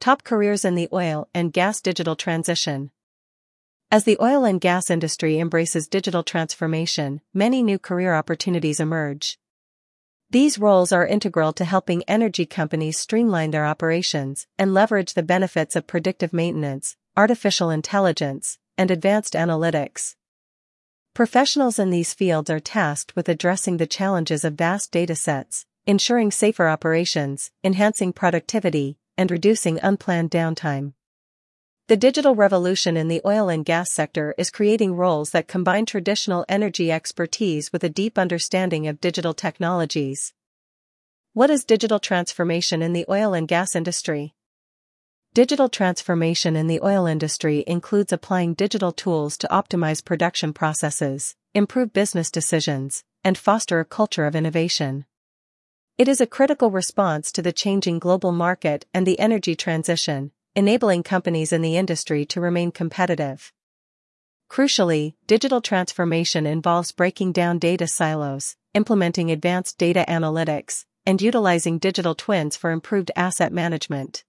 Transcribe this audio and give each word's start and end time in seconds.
Top 0.00 0.24
careers 0.24 0.64
in 0.64 0.76
the 0.76 0.88
oil 0.94 1.28
and 1.34 1.52
gas 1.52 1.82
digital 1.82 2.16
transition. 2.16 2.90
As 3.90 4.04
the 4.04 4.16
oil 4.18 4.46
and 4.46 4.58
gas 4.58 4.88
industry 4.88 5.38
embraces 5.38 5.88
digital 5.88 6.22
transformation, 6.22 7.20
many 7.34 7.62
new 7.62 7.78
career 7.78 8.14
opportunities 8.14 8.80
emerge. 8.80 9.38
These 10.30 10.58
roles 10.58 10.90
are 10.90 11.06
integral 11.06 11.52
to 11.52 11.66
helping 11.66 12.02
energy 12.04 12.46
companies 12.46 12.98
streamline 12.98 13.50
their 13.50 13.66
operations 13.66 14.46
and 14.58 14.72
leverage 14.72 15.12
the 15.12 15.22
benefits 15.22 15.76
of 15.76 15.86
predictive 15.86 16.32
maintenance, 16.32 16.96
artificial 17.14 17.68
intelligence, 17.68 18.58
and 18.78 18.90
advanced 18.90 19.34
analytics. 19.34 20.14
Professionals 21.12 21.78
in 21.78 21.90
these 21.90 22.14
fields 22.14 22.48
are 22.48 22.58
tasked 22.58 23.14
with 23.14 23.28
addressing 23.28 23.76
the 23.76 23.86
challenges 23.86 24.46
of 24.46 24.54
vast 24.54 24.92
datasets, 24.92 25.66
ensuring 25.84 26.30
safer 26.30 26.68
operations, 26.68 27.50
enhancing 27.62 28.14
productivity, 28.14 28.96
and 29.16 29.30
reducing 29.30 29.78
unplanned 29.82 30.30
downtime. 30.30 30.94
The 31.88 31.96
digital 31.96 32.36
revolution 32.36 32.96
in 32.96 33.08
the 33.08 33.20
oil 33.26 33.48
and 33.48 33.64
gas 33.64 33.92
sector 33.92 34.32
is 34.38 34.50
creating 34.50 34.94
roles 34.94 35.30
that 35.30 35.48
combine 35.48 35.86
traditional 35.86 36.44
energy 36.48 36.92
expertise 36.92 37.72
with 37.72 37.82
a 37.82 37.88
deep 37.88 38.16
understanding 38.16 38.86
of 38.86 39.00
digital 39.00 39.34
technologies. 39.34 40.32
What 41.32 41.50
is 41.50 41.64
digital 41.64 41.98
transformation 41.98 42.80
in 42.80 42.92
the 42.92 43.06
oil 43.08 43.34
and 43.34 43.48
gas 43.48 43.74
industry? 43.74 44.34
Digital 45.34 45.68
transformation 45.68 46.56
in 46.56 46.66
the 46.66 46.80
oil 46.80 47.06
industry 47.06 47.62
includes 47.66 48.12
applying 48.12 48.54
digital 48.54 48.90
tools 48.90 49.36
to 49.38 49.48
optimize 49.48 50.04
production 50.04 50.52
processes, 50.52 51.36
improve 51.54 51.92
business 51.92 52.30
decisions, 52.30 53.04
and 53.22 53.38
foster 53.38 53.80
a 53.80 53.84
culture 53.84 54.26
of 54.26 54.34
innovation. 54.34 55.06
It 56.00 56.08
is 56.08 56.22
a 56.22 56.26
critical 56.26 56.70
response 56.70 57.30
to 57.32 57.42
the 57.42 57.52
changing 57.52 57.98
global 57.98 58.32
market 58.32 58.86
and 58.94 59.06
the 59.06 59.20
energy 59.20 59.54
transition, 59.54 60.32
enabling 60.56 61.02
companies 61.02 61.52
in 61.52 61.60
the 61.60 61.76
industry 61.76 62.24
to 62.24 62.40
remain 62.40 62.72
competitive. 62.72 63.52
Crucially, 64.50 65.12
digital 65.26 65.60
transformation 65.60 66.46
involves 66.46 66.90
breaking 66.90 67.32
down 67.32 67.58
data 67.58 67.86
silos, 67.86 68.56
implementing 68.72 69.30
advanced 69.30 69.76
data 69.76 70.06
analytics, 70.08 70.86
and 71.04 71.20
utilizing 71.20 71.76
digital 71.76 72.14
twins 72.14 72.56
for 72.56 72.70
improved 72.70 73.10
asset 73.14 73.52
management. 73.52 74.24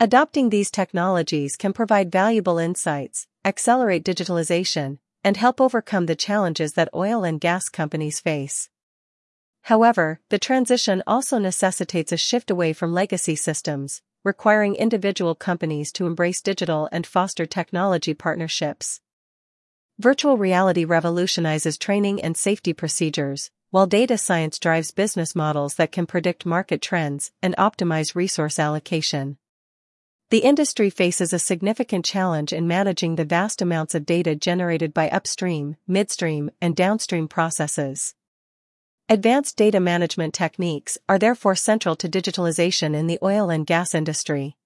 Adopting 0.00 0.50
these 0.50 0.72
technologies 0.72 1.54
can 1.54 1.72
provide 1.72 2.10
valuable 2.10 2.58
insights, 2.58 3.28
accelerate 3.44 4.04
digitalization, 4.04 4.98
and 5.22 5.36
help 5.36 5.60
overcome 5.60 6.06
the 6.06 6.16
challenges 6.16 6.72
that 6.72 6.90
oil 6.92 7.22
and 7.22 7.40
gas 7.40 7.68
companies 7.68 8.18
face. 8.18 8.68
However, 9.62 10.20
the 10.28 10.38
transition 10.38 11.02
also 11.06 11.38
necessitates 11.38 12.12
a 12.12 12.16
shift 12.16 12.50
away 12.50 12.72
from 12.72 12.92
legacy 12.92 13.36
systems, 13.36 14.02
requiring 14.24 14.74
individual 14.74 15.34
companies 15.34 15.92
to 15.92 16.06
embrace 16.06 16.40
digital 16.40 16.88
and 16.90 17.06
foster 17.06 17.46
technology 17.46 18.12
partnerships. 18.12 19.00
Virtual 19.98 20.36
reality 20.36 20.84
revolutionizes 20.84 21.78
training 21.78 22.20
and 22.20 22.36
safety 22.36 22.72
procedures, 22.72 23.50
while 23.70 23.86
data 23.86 24.18
science 24.18 24.58
drives 24.58 24.90
business 24.90 25.36
models 25.36 25.76
that 25.76 25.92
can 25.92 26.06
predict 26.06 26.44
market 26.44 26.82
trends 26.82 27.30
and 27.40 27.56
optimize 27.56 28.14
resource 28.14 28.58
allocation. 28.58 29.38
The 30.30 30.38
industry 30.38 30.90
faces 30.90 31.32
a 31.32 31.38
significant 31.38 32.04
challenge 32.04 32.52
in 32.52 32.66
managing 32.66 33.16
the 33.16 33.24
vast 33.24 33.62
amounts 33.62 33.94
of 33.94 34.06
data 34.06 34.34
generated 34.34 34.92
by 34.92 35.08
upstream, 35.08 35.76
midstream, 35.86 36.50
and 36.60 36.74
downstream 36.74 37.28
processes. 37.28 38.14
Advanced 39.12 39.58
data 39.58 39.78
management 39.78 40.32
techniques 40.32 40.96
are 41.06 41.18
therefore 41.18 41.54
central 41.54 41.94
to 41.94 42.08
digitalization 42.08 42.94
in 42.94 43.08
the 43.08 43.18
oil 43.22 43.50
and 43.50 43.66
gas 43.66 43.94
industry. 43.94 44.56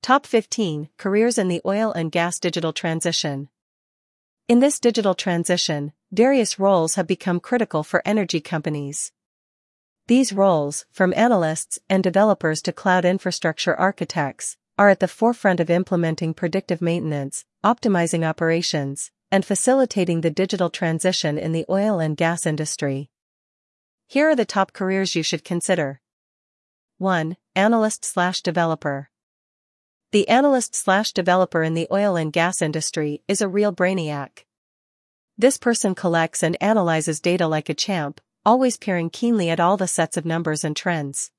Top 0.00 0.24
15 0.24 0.88
Careers 0.96 1.36
in 1.36 1.48
the 1.48 1.60
Oil 1.66 1.92
and 1.92 2.10
Gas 2.10 2.38
Digital 2.38 2.72
Transition. 2.72 3.50
In 4.48 4.60
this 4.60 4.80
digital 4.80 5.12
transition, 5.12 5.92
various 6.10 6.58
roles 6.58 6.94
have 6.94 7.06
become 7.06 7.38
critical 7.38 7.82
for 7.82 8.00
energy 8.06 8.40
companies. 8.40 9.12
These 10.06 10.32
roles, 10.32 10.86
from 10.90 11.12
analysts 11.14 11.78
and 11.90 12.02
developers 12.02 12.62
to 12.62 12.72
cloud 12.72 13.04
infrastructure 13.04 13.76
architects, 13.78 14.56
are 14.78 14.88
at 14.88 15.00
the 15.00 15.06
forefront 15.06 15.60
of 15.60 15.68
implementing 15.68 16.32
predictive 16.32 16.80
maintenance, 16.80 17.44
optimizing 17.62 18.26
operations, 18.26 19.10
and 19.30 19.44
facilitating 19.44 20.22
the 20.22 20.30
digital 20.30 20.70
transition 20.70 21.36
in 21.36 21.52
the 21.52 21.66
oil 21.68 22.00
and 22.00 22.16
gas 22.16 22.46
industry. 22.46 23.10
Here 24.10 24.28
are 24.28 24.34
the 24.34 24.44
top 24.44 24.72
careers 24.72 25.14
you 25.14 25.22
should 25.22 25.44
consider. 25.44 26.00
1. 26.98 27.36
Analyst 27.54 28.04
slash 28.04 28.42
developer. 28.42 29.08
The 30.10 30.26
analyst 30.26 30.74
slash 30.74 31.12
developer 31.12 31.62
in 31.62 31.74
the 31.74 31.86
oil 31.92 32.16
and 32.16 32.32
gas 32.32 32.60
industry 32.60 33.22
is 33.28 33.40
a 33.40 33.46
real 33.46 33.72
brainiac. 33.72 34.46
This 35.38 35.58
person 35.58 35.94
collects 35.94 36.42
and 36.42 36.60
analyzes 36.60 37.20
data 37.20 37.46
like 37.46 37.68
a 37.68 37.72
champ, 37.86 38.20
always 38.44 38.76
peering 38.76 39.10
keenly 39.10 39.48
at 39.48 39.60
all 39.60 39.76
the 39.76 39.86
sets 39.86 40.16
of 40.16 40.26
numbers 40.26 40.64
and 40.64 40.74
trends. 40.74 41.30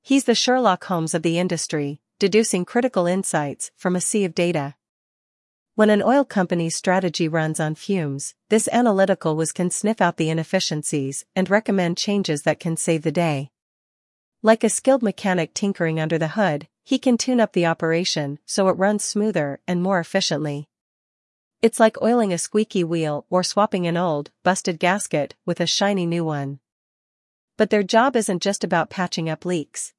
He's 0.00 0.26
the 0.26 0.36
Sherlock 0.36 0.84
Holmes 0.84 1.12
of 1.12 1.22
the 1.22 1.40
industry, 1.40 2.00
deducing 2.20 2.64
critical 2.64 3.08
insights 3.08 3.72
from 3.74 3.96
a 3.96 4.00
sea 4.00 4.24
of 4.24 4.36
data. 4.36 4.76
When 5.80 5.88
an 5.88 6.02
oil 6.02 6.26
company's 6.26 6.76
strategy 6.76 7.26
runs 7.26 7.58
on 7.58 7.74
fumes, 7.74 8.34
this 8.50 8.68
analytical 8.70 9.34
whiz 9.34 9.50
can 9.50 9.70
sniff 9.70 10.02
out 10.02 10.18
the 10.18 10.28
inefficiencies 10.28 11.24
and 11.34 11.48
recommend 11.48 11.96
changes 11.96 12.42
that 12.42 12.60
can 12.60 12.76
save 12.76 13.00
the 13.00 13.10
day. 13.10 13.50
Like 14.42 14.62
a 14.62 14.68
skilled 14.68 15.02
mechanic 15.02 15.54
tinkering 15.54 15.98
under 15.98 16.18
the 16.18 16.36
hood, 16.36 16.68
he 16.84 16.98
can 16.98 17.16
tune 17.16 17.40
up 17.40 17.54
the 17.54 17.64
operation 17.64 18.40
so 18.44 18.68
it 18.68 18.72
runs 18.72 19.06
smoother 19.06 19.58
and 19.66 19.82
more 19.82 19.98
efficiently. 19.98 20.68
It's 21.62 21.80
like 21.80 22.02
oiling 22.02 22.34
a 22.34 22.36
squeaky 22.36 22.84
wheel 22.84 23.24
or 23.30 23.42
swapping 23.42 23.86
an 23.86 23.96
old, 23.96 24.30
busted 24.42 24.78
gasket 24.78 25.34
with 25.46 25.60
a 25.60 25.66
shiny 25.66 26.04
new 26.04 26.26
one. 26.26 26.60
But 27.56 27.70
their 27.70 27.82
job 27.82 28.16
isn't 28.16 28.42
just 28.42 28.64
about 28.64 28.90
patching 28.90 29.30
up 29.30 29.46
leaks. 29.46 29.94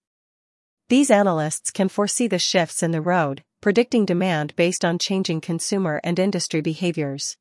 These 0.89 1.09
analysts 1.09 1.71
can 1.71 1.89
foresee 1.89 2.27
the 2.27 2.37
shifts 2.37 2.83
in 2.83 2.91
the 2.91 3.01
road, 3.01 3.43
predicting 3.61 4.05
demand 4.05 4.55
based 4.55 4.83
on 4.83 4.97
changing 4.97 5.39
consumer 5.39 6.01
and 6.03 6.17
industry 6.17 6.61
behaviors. 6.61 7.37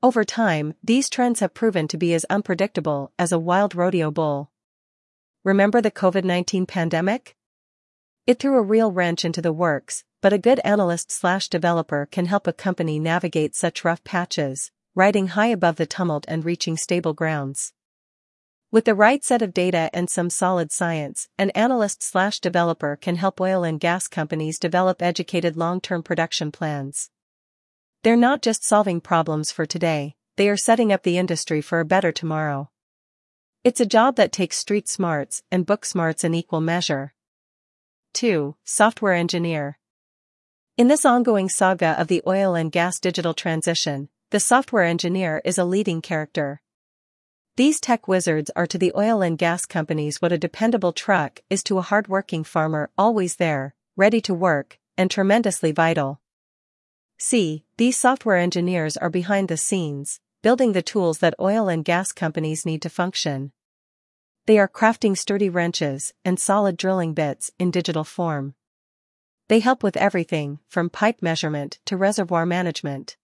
Over 0.00 0.22
time, 0.22 0.74
these 0.82 1.10
trends 1.10 1.40
have 1.40 1.54
proven 1.54 1.88
to 1.88 1.98
be 1.98 2.14
as 2.14 2.24
unpredictable 2.30 3.12
as 3.18 3.32
a 3.32 3.38
wild 3.38 3.74
rodeo 3.74 4.12
bull. 4.12 4.52
Remember 5.42 5.80
the 5.80 5.90
COVID 5.90 6.22
19 6.22 6.66
pandemic? 6.66 7.34
It 8.26 8.38
threw 8.38 8.56
a 8.56 8.62
real 8.62 8.92
wrench 8.92 9.24
into 9.24 9.42
the 9.42 9.52
works, 9.52 10.04
but 10.22 10.32
a 10.32 10.38
good 10.38 10.60
analyst 10.64 11.10
slash 11.10 11.48
developer 11.48 12.06
can 12.10 12.26
help 12.26 12.46
a 12.46 12.52
company 12.52 12.98
navigate 12.98 13.56
such 13.56 13.84
rough 13.84 14.04
patches, 14.04 14.70
riding 14.94 15.28
high 15.28 15.48
above 15.48 15.76
the 15.76 15.84
tumult 15.84 16.24
and 16.28 16.44
reaching 16.44 16.76
stable 16.76 17.12
grounds. 17.12 17.72
With 18.74 18.86
the 18.86 18.94
right 18.96 19.22
set 19.22 19.40
of 19.40 19.54
data 19.54 19.88
and 19.92 20.10
some 20.10 20.28
solid 20.28 20.72
science, 20.72 21.28
an 21.38 21.50
analyst 21.50 22.02
slash 22.02 22.40
developer 22.40 22.96
can 22.96 23.14
help 23.14 23.40
oil 23.40 23.62
and 23.62 23.78
gas 23.78 24.08
companies 24.08 24.58
develop 24.58 25.00
educated 25.00 25.56
long-term 25.56 26.02
production 26.02 26.50
plans. 26.50 27.08
They're 28.02 28.16
not 28.16 28.42
just 28.42 28.64
solving 28.64 29.00
problems 29.00 29.52
for 29.52 29.64
today, 29.64 30.16
they 30.34 30.48
are 30.48 30.56
setting 30.56 30.90
up 30.90 31.04
the 31.04 31.18
industry 31.18 31.60
for 31.60 31.78
a 31.78 31.84
better 31.84 32.10
tomorrow. 32.10 32.68
It's 33.62 33.80
a 33.80 33.86
job 33.86 34.16
that 34.16 34.32
takes 34.32 34.58
street 34.58 34.88
smarts 34.88 35.44
and 35.52 35.64
book 35.64 35.84
smarts 35.84 36.24
in 36.24 36.34
equal 36.34 36.60
measure. 36.60 37.14
2. 38.14 38.56
Software 38.64 39.14
Engineer 39.14 39.78
In 40.76 40.88
this 40.88 41.04
ongoing 41.04 41.48
saga 41.48 41.94
of 41.96 42.08
the 42.08 42.24
oil 42.26 42.56
and 42.56 42.72
gas 42.72 42.98
digital 42.98 43.34
transition, 43.34 44.08
the 44.32 44.40
software 44.40 44.82
engineer 44.82 45.40
is 45.44 45.58
a 45.58 45.64
leading 45.64 46.02
character. 46.02 46.60
These 47.56 47.78
tech 47.78 48.08
wizards 48.08 48.50
are 48.56 48.66
to 48.66 48.78
the 48.78 48.92
oil 48.96 49.22
and 49.22 49.38
gas 49.38 49.64
companies 49.64 50.20
what 50.20 50.32
a 50.32 50.38
dependable 50.38 50.92
truck 50.92 51.40
is 51.48 51.62
to 51.64 51.78
a 51.78 51.82
hardworking 51.82 52.42
farmer 52.42 52.90
always 52.98 53.36
there, 53.36 53.76
ready 53.94 54.20
to 54.22 54.34
work, 54.34 54.80
and 54.98 55.08
tremendously 55.08 55.70
vital. 55.70 56.20
See, 57.16 57.64
these 57.76 57.96
software 57.96 58.38
engineers 58.38 58.96
are 58.96 59.08
behind 59.08 59.48
the 59.48 59.56
scenes, 59.56 60.18
building 60.42 60.72
the 60.72 60.82
tools 60.82 61.18
that 61.18 61.36
oil 61.38 61.68
and 61.68 61.84
gas 61.84 62.10
companies 62.10 62.66
need 62.66 62.82
to 62.82 62.90
function. 62.90 63.52
They 64.46 64.58
are 64.58 64.68
crafting 64.68 65.16
sturdy 65.16 65.48
wrenches 65.48 66.12
and 66.24 66.40
solid 66.40 66.76
drilling 66.76 67.14
bits 67.14 67.52
in 67.60 67.70
digital 67.70 68.02
form. 68.02 68.56
They 69.46 69.60
help 69.60 69.84
with 69.84 69.96
everything 69.96 70.58
from 70.68 70.90
pipe 70.90 71.22
measurement 71.22 71.78
to 71.84 71.96
reservoir 71.96 72.46
management. 72.46 73.16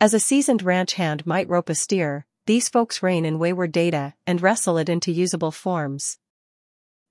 As 0.00 0.14
a 0.14 0.18
seasoned 0.18 0.62
ranch 0.62 0.94
hand 0.94 1.26
might 1.26 1.48
rope 1.48 1.68
a 1.68 1.74
steer, 1.74 2.26
these 2.46 2.68
folks 2.68 3.02
rein 3.02 3.24
in 3.24 3.38
wayward 3.38 3.72
data 3.72 4.14
and 4.26 4.42
wrestle 4.42 4.76
it 4.76 4.88
into 4.88 5.10
usable 5.10 5.50
forms. 5.50 6.18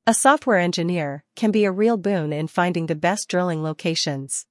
A 0.06 0.14
software 0.14 0.60
engineer 0.60 1.24
can 1.36 1.50
be 1.50 1.66
a 1.66 1.72
real 1.72 1.98
boon 1.98 2.32
in 2.32 2.48
finding 2.48 2.86
the 2.86 2.96
best 2.96 3.30
drilling 3.30 3.64
locations. 3.64 4.46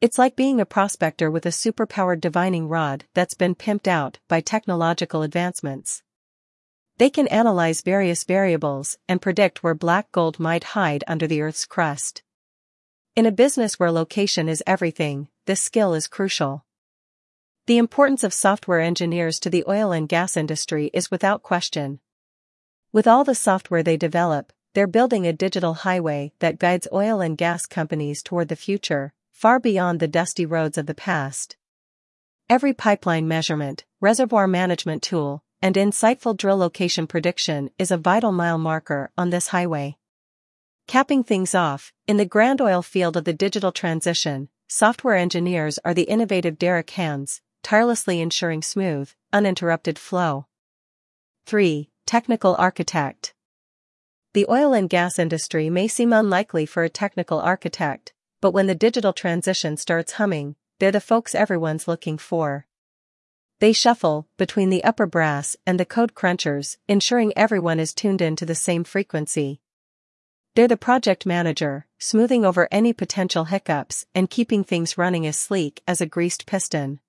It's 0.00 0.18
like 0.18 0.36
being 0.36 0.60
a 0.60 0.66
prospector 0.66 1.30
with 1.30 1.46
a 1.46 1.50
superpowered 1.50 2.20
divining 2.20 2.68
rod 2.68 3.04
that's 3.14 3.34
been 3.34 3.54
pimped 3.54 3.86
out 3.86 4.18
by 4.28 4.40
technological 4.40 5.22
advancements. 5.22 6.02
They 6.98 7.10
can 7.10 7.28
analyze 7.28 7.82
various 7.82 8.24
variables 8.24 8.98
and 9.08 9.22
predict 9.22 9.62
where 9.62 9.74
black 9.74 10.10
gold 10.12 10.40
might 10.40 10.64
hide 10.64 11.04
under 11.06 11.26
the 11.26 11.40
Earth's 11.40 11.66
crust. 11.66 12.22
In 13.14 13.26
a 13.26 13.32
business 13.32 13.78
where 13.78 13.92
location 13.92 14.48
is 14.48 14.62
everything, 14.66 15.28
this 15.46 15.60
skill 15.60 15.94
is 15.94 16.08
crucial. 16.08 16.63
The 17.66 17.78
importance 17.78 18.22
of 18.22 18.34
software 18.34 18.82
engineers 18.82 19.40
to 19.40 19.48
the 19.48 19.64
oil 19.66 19.90
and 19.90 20.06
gas 20.06 20.36
industry 20.36 20.90
is 20.92 21.10
without 21.10 21.42
question. 21.42 21.98
With 22.92 23.06
all 23.06 23.24
the 23.24 23.34
software 23.34 23.82
they 23.82 23.96
develop, 23.96 24.52
they're 24.74 24.86
building 24.86 25.26
a 25.26 25.32
digital 25.32 25.72
highway 25.72 26.32
that 26.40 26.58
guides 26.58 26.86
oil 26.92 27.22
and 27.22 27.38
gas 27.38 27.64
companies 27.64 28.22
toward 28.22 28.48
the 28.48 28.54
future, 28.54 29.14
far 29.32 29.58
beyond 29.58 29.98
the 29.98 30.06
dusty 30.06 30.44
roads 30.44 30.76
of 30.76 30.84
the 30.84 30.94
past. 30.94 31.56
Every 32.50 32.74
pipeline 32.74 33.26
measurement, 33.26 33.86
reservoir 33.98 34.46
management 34.46 35.02
tool, 35.02 35.42
and 35.62 35.74
insightful 35.74 36.36
drill 36.36 36.58
location 36.58 37.06
prediction 37.06 37.70
is 37.78 37.90
a 37.90 37.96
vital 37.96 38.30
mile 38.30 38.58
marker 38.58 39.10
on 39.16 39.30
this 39.30 39.48
highway. 39.48 39.96
Capping 40.86 41.24
things 41.24 41.54
off, 41.54 41.94
in 42.06 42.18
the 42.18 42.26
grand 42.26 42.60
oil 42.60 42.82
field 42.82 43.16
of 43.16 43.24
the 43.24 43.32
digital 43.32 43.72
transition, 43.72 44.50
software 44.68 45.16
engineers 45.16 45.78
are 45.82 45.94
the 45.94 46.02
innovative 46.02 46.58
derrick 46.58 46.90
hands, 46.90 47.40
tirelessly 47.64 48.20
ensuring 48.20 48.62
smooth, 48.62 49.10
uninterrupted 49.32 49.98
flow. 49.98 50.46
3. 51.46 51.90
Technical 52.06 52.54
architect. 52.56 53.34
The 54.34 54.46
oil 54.48 54.74
and 54.74 54.88
gas 54.88 55.18
industry 55.18 55.70
may 55.70 55.88
seem 55.88 56.12
unlikely 56.12 56.66
for 56.66 56.84
a 56.84 56.90
technical 56.90 57.40
architect, 57.40 58.12
but 58.42 58.52
when 58.52 58.66
the 58.66 58.74
digital 58.74 59.14
transition 59.14 59.76
starts 59.78 60.12
humming, 60.12 60.56
they're 60.78 60.92
the 60.92 61.00
folks 61.00 61.34
everyone's 61.34 61.88
looking 61.88 62.18
for. 62.18 62.66
They 63.60 63.72
shuffle 63.72 64.28
between 64.36 64.68
the 64.68 64.84
upper 64.84 65.06
brass 65.06 65.56
and 65.66 65.80
the 65.80 65.86
code 65.86 66.14
crunchers, 66.14 66.76
ensuring 66.86 67.32
everyone 67.34 67.80
is 67.80 67.94
tuned 67.94 68.20
in 68.20 68.36
to 68.36 68.44
the 68.44 68.54
same 68.54 68.84
frequency. 68.84 69.62
They're 70.54 70.68
the 70.68 70.76
project 70.76 71.24
manager, 71.24 71.86
smoothing 71.98 72.44
over 72.44 72.68
any 72.70 72.92
potential 72.92 73.44
hiccups 73.44 74.04
and 74.14 74.28
keeping 74.28 74.64
things 74.64 74.98
running 74.98 75.26
as 75.26 75.38
sleek 75.38 75.82
as 75.88 76.00
a 76.00 76.06
greased 76.06 76.44
piston. 76.44 77.00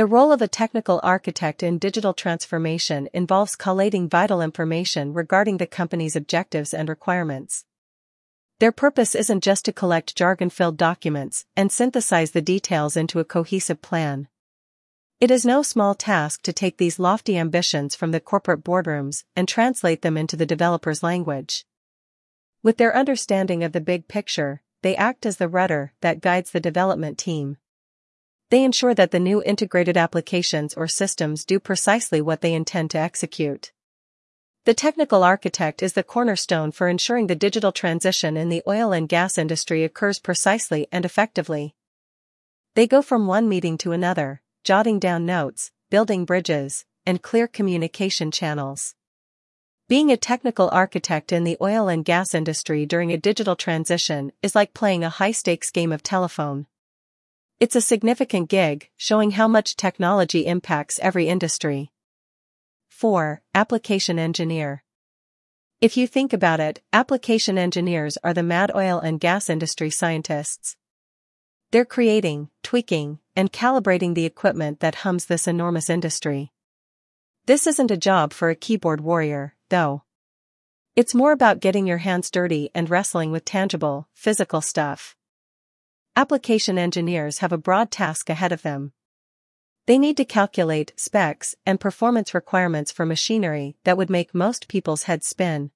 The 0.00 0.06
role 0.06 0.32
of 0.32 0.40
a 0.40 0.48
technical 0.48 0.98
architect 1.02 1.62
in 1.62 1.76
digital 1.76 2.14
transformation 2.14 3.10
involves 3.12 3.54
collating 3.54 4.08
vital 4.08 4.40
information 4.40 5.12
regarding 5.12 5.58
the 5.58 5.66
company's 5.66 6.16
objectives 6.16 6.72
and 6.72 6.88
requirements. 6.88 7.66
Their 8.60 8.72
purpose 8.72 9.14
isn't 9.14 9.44
just 9.44 9.66
to 9.66 9.74
collect 9.74 10.16
jargon-filled 10.16 10.78
documents 10.78 11.44
and 11.54 11.70
synthesize 11.70 12.30
the 12.30 12.40
details 12.40 12.96
into 12.96 13.20
a 13.20 13.26
cohesive 13.26 13.82
plan. 13.82 14.28
It 15.20 15.30
is 15.30 15.44
no 15.44 15.60
small 15.60 15.94
task 15.94 16.40
to 16.44 16.52
take 16.54 16.78
these 16.78 16.98
lofty 16.98 17.36
ambitions 17.36 17.94
from 17.94 18.10
the 18.10 18.20
corporate 18.20 18.64
boardrooms 18.64 19.24
and 19.36 19.46
translate 19.46 20.00
them 20.00 20.16
into 20.16 20.34
the 20.34 20.46
developer's 20.46 21.02
language. 21.02 21.66
With 22.62 22.78
their 22.78 22.96
understanding 22.96 23.62
of 23.62 23.72
the 23.72 23.82
big 23.82 24.08
picture, 24.08 24.62
they 24.80 24.96
act 24.96 25.26
as 25.26 25.36
the 25.36 25.46
rudder 25.46 25.92
that 26.00 26.22
guides 26.22 26.52
the 26.52 26.58
development 26.60 27.18
team. 27.18 27.58
They 28.50 28.64
ensure 28.64 28.94
that 28.94 29.12
the 29.12 29.20
new 29.20 29.42
integrated 29.42 29.96
applications 29.96 30.74
or 30.74 30.88
systems 30.88 31.44
do 31.44 31.60
precisely 31.60 32.20
what 32.20 32.40
they 32.40 32.52
intend 32.52 32.90
to 32.90 32.98
execute. 32.98 33.72
The 34.64 34.74
technical 34.74 35.22
architect 35.22 35.82
is 35.82 35.92
the 35.94 36.02
cornerstone 36.02 36.72
for 36.72 36.88
ensuring 36.88 37.28
the 37.28 37.36
digital 37.36 37.72
transition 37.72 38.36
in 38.36 38.48
the 38.48 38.62
oil 38.66 38.92
and 38.92 39.08
gas 39.08 39.38
industry 39.38 39.84
occurs 39.84 40.18
precisely 40.18 40.88
and 40.92 41.04
effectively. 41.04 41.74
They 42.74 42.86
go 42.86 43.02
from 43.02 43.26
one 43.26 43.48
meeting 43.48 43.78
to 43.78 43.92
another, 43.92 44.42
jotting 44.64 44.98
down 44.98 45.24
notes, 45.24 45.70
building 45.88 46.24
bridges, 46.24 46.84
and 47.06 47.22
clear 47.22 47.46
communication 47.46 48.30
channels. 48.30 48.94
Being 49.88 50.10
a 50.10 50.16
technical 50.16 50.68
architect 50.70 51.32
in 51.32 51.44
the 51.44 51.56
oil 51.60 51.88
and 51.88 52.04
gas 52.04 52.34
industry 52.34 52.84
during 52.84 53.12
a 53.12 53.16
digital 53.16 53.56
transition 53.56 54.32
is 54.42 54.54
like 54.54 54.74
playing 54.74 55.04
a 55.04 55.08
high-stakes 55.08 55.70
game 55.70 55.92
of 55.92 56.02
telephone. 56.02 56.66
It's 57.60 57.76
a 57.76 57.82
significant 57.82 58.48
gig, 58.48 58.88
showing 58.96 59.32
how 59.32 59.46
much 59.46 59.76
technology 59.76 60.46
impacts 60.46 60.98
every 61.02 61.28
industry. 61.28 61.92
4. 62.88 63.42
Application 63.54 64.18
Engineer 64.18 64.82
If 65.78 65.94
you 65.94 66.06
think 66.06 66.32
about 66.32 66.60
it, 66.60 66.80
application 66.90 67.58
engineers 67.58 68.16
are 68.24 68.32
the 68.32 68.42
mad 68.42 68.72
oil 68.74 68.98
and 68.98 69.20
gas 69.20 69.50
industry 69.50 69.90
scientists. 69.90 70.78
They're 71.70 71.84
creating, 71.84 72.48
tweaking, 72.62 73.18
and 73.36 73.52
calibrating 73.52 74.14
the 74.14 74.24
equipment 74.24 74.80
that 74.80 75.04
hums 75.04 75.26
this 75.26 75.46
enormous 75.46 75.90
industry. 75.90 76.52
This 77.44 77.66
isn't 77.66 77.90
a 77.90 77.98
job 77.98 78.32
for 78.32 78.48
a 78.48 78.56
keyboard 78.56 79.02
warrior, 79.02 79.54
though. 79.68 80.04
It's 80.96 81.14
more 81.14 81.32
about 81.32 81.60
getting 81.60 81.86
your 81.86 81.98
hands 81.98 82.30
dirty 82.30 82.70
and 82.74 82.88
wrestling 82.88 83.30
with 83.30 83.44
tangible, 83.44 84.08
physical 84.14 84.62
stuff. 84.62 85.14
Application 86.16 86.76
engineers 86.76 87.38
have 87.38 87.52
a 87.52 87.58
broad 87.58 87.90
task 87.90 88.28
ahead 88.28 88.52
of 88.52 88.62
them. 88.62 88.92
They 89.86 89.96
need 89.96 90.16
to 90.18 90.24
calculate 90.24 90.92
specs 90.96 91.54
and 91.64 91.80
performance 91.80 92.34
requirements 92.34 92.90
for 92.92 93.06
machinery 93.06 93.76
that 93.84 93.96
would 93.96 94.10
make 94.10 94.34
most 94.34 94.68
people's 94.68 95.04
heads 95.04 95.26
spin. 95.26 95.70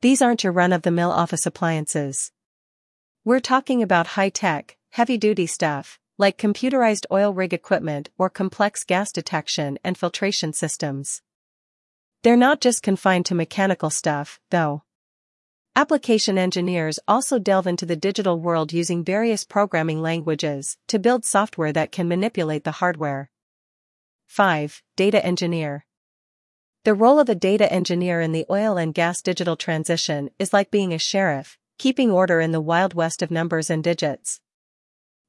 These 0.00 0.22
aren't 0.22 0.44
your 0.44 0.52
run-of-the-mill 0.52 1.10
office 1.10 1.46
appliances. 1.46 2.30
We're 3.24 3.40
talking 3.40 3.82
about 3.82 4.08
high-tech, 4.08 4.76
heavy-duty 4.90 5.46
stuff, 5.46 5.98
like 6.18 6.38
computerized 6.38 7.06
oil 7.10 7.32
rig 7.32 7.52
equipment 7.52 8.10
or 8.18 8.30
complex 8.30 8.84
gas 8.84 9.10
detection 9.10 9.78
and 9.82 9.96
filtration 9.96 10.52
systems. 10.52 11.22
They're 12.22 12.36
not 12.36 12.60
just 12.60 12.82
confined 12.82 13.26
to 13.26 13.34
mechanical 13.34 13.90
stuff, 13.90 14.40
though. 14.50 14.82
Application 15.78 16.38
engineers 16.38 16.98
also 17.06 17.38
delve 17.38 17.68
into 17.68 17.86
the 17.86 17.94
digital 17.94 18.40
world 18.40 18.72
using 18.72 19.04
various 19.04 19.44
programming 19.44 20.02
languages 20.02 20.76
to 20.88 20.98
build 20.98 21.24
software 21.24 21.72
that 21.72 21.92
can 21.92 22.08
manipulate 22.08 22.64
the 22.64 22.72
hardware. 22.82 23.30
5. 24.26 24.82
Data 24.96 25.24
engineer. 25.24 25.86
The 26.82 26.94
role 26.94 27.20
of 27.20 27.28
a 27.28 27.36
data 27.36 27.72
engineer 27.72 28.20
in 28.20 28.32
the 28.32 28.44
oil 28.50 28.76
and 28.76 28.92
gas 28.92 29.22
digital 29.22 29.54
transition 29.54 30.30
is 30.36 30.52
like 30.52 30.72
being 30.72 30.92
a 30.92 30.98
sheriff, 30.98 31.56
keeping 31.78 32.10
order 32.10 32.40
in 32.40 32.50
the 32.50 32.60
wild 32.60 32.94
west 32.94 33.22
of 33.22 33.30
numbers 33.30 33.70
and 33.70 33.84
digits. 33.84 34.40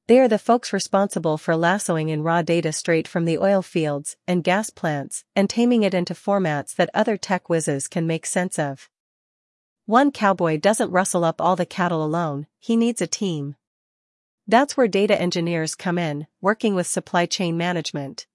They 0.08 0.18
are 0.18 0.26
the 0.26 0.36
folks 0.36 0.72
responsible 0.72 1.38
for 1.38 1.54
lassoing 1.54 2.08
in 2.08 2.24
raw 2.24 2.42
data 2.42 2.72
straight 2.72 3.06
from 3.06 3.24
the 3.24 3.38
oil 3.38 3.62
fields 3.62 4.16
and 4.26 4.42
gas 4.42 4.68
plants 4.68 5.22
and 5.36 5.48
taming 5.48 5.84
it 5.84 5.94
into 5.94 6.14
formats 6.14 6.74
that 6.74 6.90
other 6.92 7.16
tech 7.16 7.48
whizzes 7.48 7.86
can 7.86 8.04
make 8.04 8.26
sense 8.26 8.58
of. 8.58 8.90
One 9.86 10.12
cowboy 10.12 10.58
doesn't 10.58 10.90
rustle 10.90 11.24
up 11.24 11.40
all 11.40 11.56
the 11.56 11.66
cattle 11.66 12.04
alone, 12.04 12.46
he 12.58 12.76
needs 12.76 13.02
a 13.02 13.06
team. 13.06 13.56
That's 14.46 14.76
where 14.76 14.88
data 14.88 15.20
engineers 15.20 15.74
come 15.74 15.98
in, 15.98 16.26
working 16.40 16.74
with 16.74 16.86
supply 16.86 17.26
chain 17.26 17.56
management. 17.56 18.26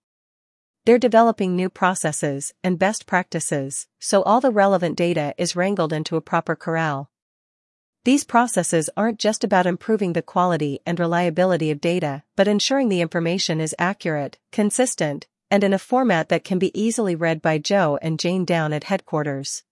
They're 0.85 0.97
developing 0.99 1.55
new 1.55 1.69
processes 1.69 2.53
and 2.63 2.77
best 2.77 3.07
practices, 3.07 3.87
so 3.99 4.21
all 4.21 4.39
the 4.39 4.51
relevant 4.51 4.97
data 4.97 5.33
is 5.37 5.55
wrangled 5.55 5.91
into 5.91 6.15
a 6.15 6.21
proper 6.21 6.55
corral. 6.55 7.09
These 8.05 8.23
processes 8.23 8.87
aren't 8.95 9.17
just 9.17 9.43
about 9.43 9.65
improving 9.65 10.13
the 10.13 10.21
quality 10.21 10.79
and 10.85 10.99
reliability 10.99 11.71
of 11.71 11.81
data, 11.81 12.21
but 12.35 12.47
ensuring 12.47 12.89
the 12.89 13.01
information 13.01 13.59
is 13.59 13.73
accurate, 13.79 14.37
consistent, 14.51 15.25
and 15.49 15.63
in 15.63 15.73
a 15.73 15.79
format 15.79 16.29
that 16.29 16.43
can 16.43 16.59
be 16.59 16.79
easily 16.79 17.15
read 17.15 17.41
by 17.41 17.57
Joe 17.57 17.97
and 18.03 18.19
Jane 18.19 18.45
down 18.45 18.73
at 18.73 18.83
headquarters. 18.83 19.63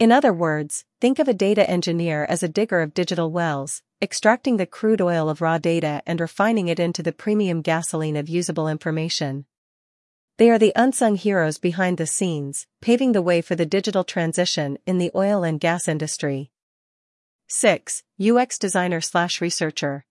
In 0.00 0.10
other 0.10 0.32
words, 0.32 0.84
think 1.00 1.20
of 1.20 1.28
a 1.28 1.34
data 1.34 1.68
engineer 1.70 2.24
as 2.28 2.42
a 2.42 2.48
digger 2.48 2.80
of 2.80 2.94
digital 2.94 3.30
wells, 3.30 3.80
extracting 4.02 4.56
the 4.56 4.66
crude 4.66 5.00
oil 5.00 5.28
of 5.28 5.40
raw 5.40 5.56
data 5.56 6.02
and 6.04 6.20
refining 6.20 6.66
it 6.66 6.80
into 6.80 7.00
the 7.00 7.12
premium 7.12 7.62
gasoline 7.62 8.16
of 8.16 8.28
usable 8.28 8.66
information. 8.66 9.46
They 10.36 10.50
are 10.50 10.58
the 10.58 10.72
unsung 10.74 11.14
heroes 11.14 11.58
behind 11.58 11.96
the 11.96 12.08
scenes, 12.08 12.66
paving 12.82 13.12
the 13.12 13.22
way 13.22 13.40
for 13.40 13.54
the 13.54 13.66
digital 13.66 14.02
transition 14.02 14.78
in 14.84 14.98
the 14.98 15.12
oil 15.14 15.44
and 15.44 15.60
gas 15.60 15.86
industry. 15.86 16.50
6. 17.46 18.02
UX 18.20 18.58
designer 18.58 19.00
slash 19.00 19.40
researcher. 19.40 20.04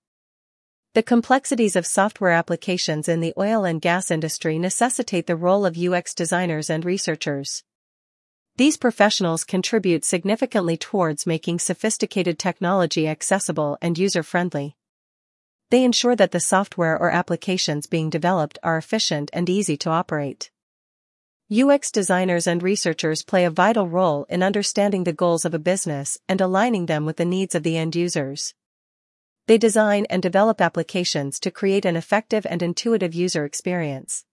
The 0.93 1.03
complexities 1.03 1.75
of 1.75 1.85
software 1.85 2.31
applications 2.31 3.09
in 3.09 3.19
the 3.19 3.33
oil 3.37 3.65
and 3.65 3.81
gas 3.81 4.11
industry 4.11 4.57
necessitate 4.57 5.27
the 5.27 5.35
role 5.35 5.65
of 5.65 5.77
UX 5.77 6.13
designers 6.13 6.69
and 6.69 6.85
researchers. 6.85 7.65
These 8.55 8.77
professionals 8.77 9.43
contribute 9.43 10.05
significantly 10.05 10.77
towards 10.77 11.25
making 11.25 11.57
sophisticated 11.57 12.37
technology 12.37 13.07
accessible 13.07 13.79
and 13.81 13.97
user-friendly. 13.97 14.77
They 15.71 15.83
ensure 15.83 16.15
that 16.15 16.31
the 16.31 16.39
software 16.39 16.95
or 16.95 17.09
applications 17.09 17.87
being 17.87 18.11
developed 18.11 18.59
are 18.61 18.77
efficient 18.77 19.31
and 19.33 19.49
easy 19.49 19.75
to 19.77 19.89
operate. 19.89 20.51
UX 21.51 21.89
designers 21.89 22.45
and 22.45 22.61
researchers 22.61 23.23
play 23.23 23.43
a 23.43 23.49
vital 23.49 23.87
role 23.87 24.27
in 24.29 24.43
understanding 24.43 25.03
the 25.03 25.13
goals 25.13 25.45
of 25.45 25.55
a 25.55 25.59
business 25.59 26.19
and 26.29 26.39
aligning 26.39 26.85
them 26.85 27.07
with 27.07 27.17
the 27.17 27.25
needs 27.25 27.55
of 27.55 27.63
the 27.63 27.75
end 27.75 27.95
users. 27.95 28.53
They 29.47 29.57
design 29.57 30.05
and 30.11 30.21
develop 30.21 30.61
applications 30.61 31.39
to 31.39 31.49
create 31.49 31.85
an 31.85 31.95
effective 31.95 32.45
and 32.47 32.61
intuitive 32.61 33.15
user 33.15 33.45
experience. 33.45 34.25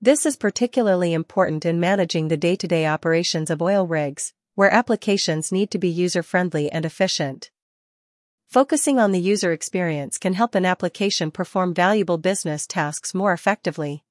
This 0.00 0.26
is 0.26 0.36
particularly 0.36 1.14
important 1.14 1.64
in 1.64 1.80
managing 1.80 2.28
the 2.28 2.36
day-to-day 2.36 2.86
operations 2.86 3.48
of 3.48 3.62
oil 3.62 3.86
rigs, 3.86 4.34
where 4.54 4.72
applications 4.72 5.50
need 5.50 5.70
to 5.70 5.78
be 5.78 5.88
user-friendly 5.88 6.70
and 6.70 6.84
efficient. 6.84 7.50
Focusing 8.46 8.98
on 8.98 9.12
the 9.12 9.20
user 9.20 9.52
experience 9.52 10.18
can 10.18 10.34
help 10.34 10.54
an 10.54 10.66
application 10.66 11.30
perform 11.30 11.72
valuable 11.72 12.18
business 12.18 12.66
tasks 12.66 13.14
more 13.14 13.32
effectively. 13.32 14.04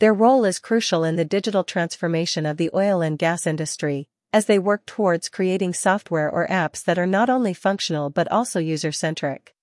Their 0.00 0.12
role 0.12 0.44
is 0.44 0.58
crucial 0.58 1.04
in 1.04 1.14
the 1.14 1.24
digital 1.24 1.62
transformation 1.62 2.44
of 2.44 2.56
the 2.56 2.70
oil 2.74 3.00
and 3.00 3.16
gas 3.16 3.46
industry, 3.46 4.08
as 4.32 4.46
they 4.46 4.58
work 4.58 4.84
towards 4.84 5.28
creating 5.28 5.74
software 5.74 6.28
or 6.28 6.48
apps 6.48 6.82
that 6.84 6.98
are 6.98 7.06
not 7.06 7.30
only 7.30 7.54
functional 7.54 8.10
but 8.10 8.30
also 8.32 8.58
user-centric. 8.58 9.54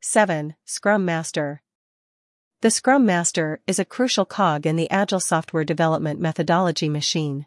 7. 0.00 0.54
Scrum 0.64 1.04
Master 1.04 1.60
The 2.60 2.72
Scrum 2.72 3.06
Master 3.06 3.60
is 3.68 3.78
a 3.78 3.84
crucial 3.84 4.24
cog 4.24 4.66
in 4.66 4.74
the 4.74 4.90
Agile 4.90 5.20
software 5.20 5.62
development 5.62 6.18
methodology 6.18 6.88
machine. 6.88 7.46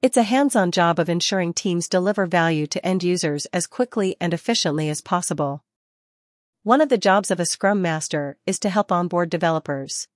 It's 0.00 0.16
a 0.16 0.22
hands-on 0.22 0.70
job 0.70 1.00
of 1.00 1.08
ensuring 1.08 1.54
teams 1.54 1.88
deliver 1.88 2.26
value 2.26 2.68
to 2.68 2.86
end 2.86 3.02
users 3.02 3.46
as 3.46 3.66
quickly 3.66 4.16
and 4.20 4.32
efficiently 4.32 4.88
as 4.88 5.00
possible. 5.00 5.64
One 6.62 6.80
of 6.80 6.88
the 6.88 6.98
jobs 6.98 7.32
of 7.32 7.40
a 7.40 7.44
Scrum 7.44 7.82
Master 7.82 8.36
is 8.46 8.60
to 8.60 8.70
help 8.70 8.92
onboard 8.92 9.28
developers. 9.28 10.06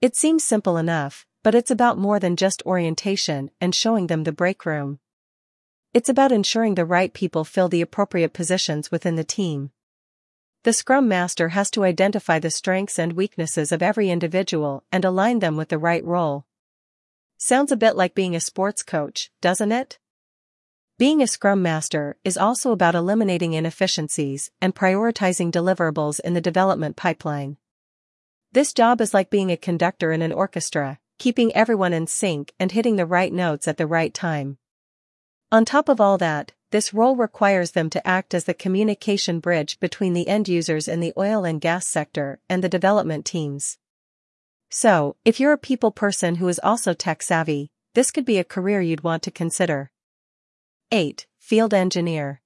It 0.00 0.16
seems 0.16 0.42
simple 0.42 0.76
enough, 0.76 1.24
but 1.44 1.54
it's 1.54 1.70
about 1.70 1.98
more 1.98 2.18
than 2.18 2.34
just 2.34 2.60
orientation 2.66 3.52
and 3.60 3.72
showing 3.72 4.08
them 4.08 4.24
the 4.24 4.32
break 4.32 4.66
room. 4.66 4.98
It's 5.94 6.08
about 6.08 6.32
ensuring 6.32 6.74
the 6.74 6.84
right 6.84 7.14
people 7.14 7.44
fill 7.44 7.68
the 7.68 7.82
appropriate 7.82 8.32
positions 8.32 8.90
within 8.90 9.14
the 9.14 9.22
team. 9.22 9.70
The 10.64 10.72
Scrum 10.72 11.08
Master 11.08 11.48
has 11.48 11.72
to 11.72 11.82
identify 11.82 12.38
the 12.38 12.50
strengths 12.50 12.96
and 12.96 13.14
weaknesses 13.14 13.72
of 13.72 13.82
every 13.82 14.10
individual 14.10 14.84
and 14.92 15.04
align 15.04 15.40
them 15.40 15.56
with 15.56 15.70
the 15.70 15.78
right 15.78 16.04
role. 16.04 16.46
Sounds 17.36 17.72
a 17.72 17.76
bit 17.76 17.96
like 17.96 18.14
being 18.14 18.36
a 18.36 18.40
sports 18.40 18.84
coach, 18.84 19.32
doesn't 19.40 19.72
it? 19.72 19.98
Being 20.98 21.20
a 21.20 21.26
Scrum 21.26 21.62
Master 21.62 22.16
is 22.22 22.38
also 22.38 22.70
about 22.70 22.94
eliminating 22.94 23.54
inefficiencies 23.54 24.52
and 24.60 24.72
prioritizing 24.72 25.50
deliverables 25.50 26.20
in 26.20 26.34
the 26.34 26.40
development 26.40 26.94
pipeline. 26.94 27.56
This 28.52 28.72
job 28.72 29.00
is 29.00 29.12
like 29.12 29.30
being 29.30 29.50
a 29.50 29.56
conductor 29.56 30.12
in 30.12 30.22
an 30.22 30.32
orchestra, 30.32 31.00
keeping 31.18 31.52
everyone 31.56 31.92
in 31.92 32.06
sync 32.06 32.52
and 32.60 32.70
hitting 32.70 32.94
the 32.94 33.06
right 33.06 33.32
notes 33.32 33.66
at 33.66 33.78
the 33.78 33.86
right 33.88 34.14
time. 34.14 34.58
On 35.50 35.64
top 35.64 35.88
of 35.88 36.00
all 36.00 36.18
that, 36.18 36.52
this 36.72 36.92
role 36.92 37.14
requires 37.14 37.72
them 37.72 37.88
to 37.90 38.06
act 38.06 38.34
as 38.34 38.44
the 38.44 38.54
communication 38.54 39.38
bridge 39.38 39.78
between 39.78 40.14
the 40.14 40.26
end 40.26 40.48
users 40.48 40.88
in 40.88 41.00
the 41.00 41.12
oil 41.16 41.44
and 41.44 41.60
gas 41.60 41.86
sector 41.86 42.40
and 42.48 42.64
the 42.64 42.68
development 42.68 43.24
teams. 43.24 43.78
So, 44.70 45.16
if 45.24 45.38
you're 45.38 45.52
a 45.52 45.58
people 45.58 45.90
person 45.90 46.36
who 46.36 46.48
is 46.48 46.58
also 46.62 46.94
tech 46.94 47.22
savvy, 47.22 47.70
this 47.94 48.10
could 48.10 48.24
be 48.24 48.38
a 48.38 48.44
career 48.44 48.80
you'd 48.80 49.04
want 49.04 49.22
to 49.24 49.30
consider. 49.30 49.90
8. 50.90 51.26
Field 51.38 51.74
Engineer 51.74 52.40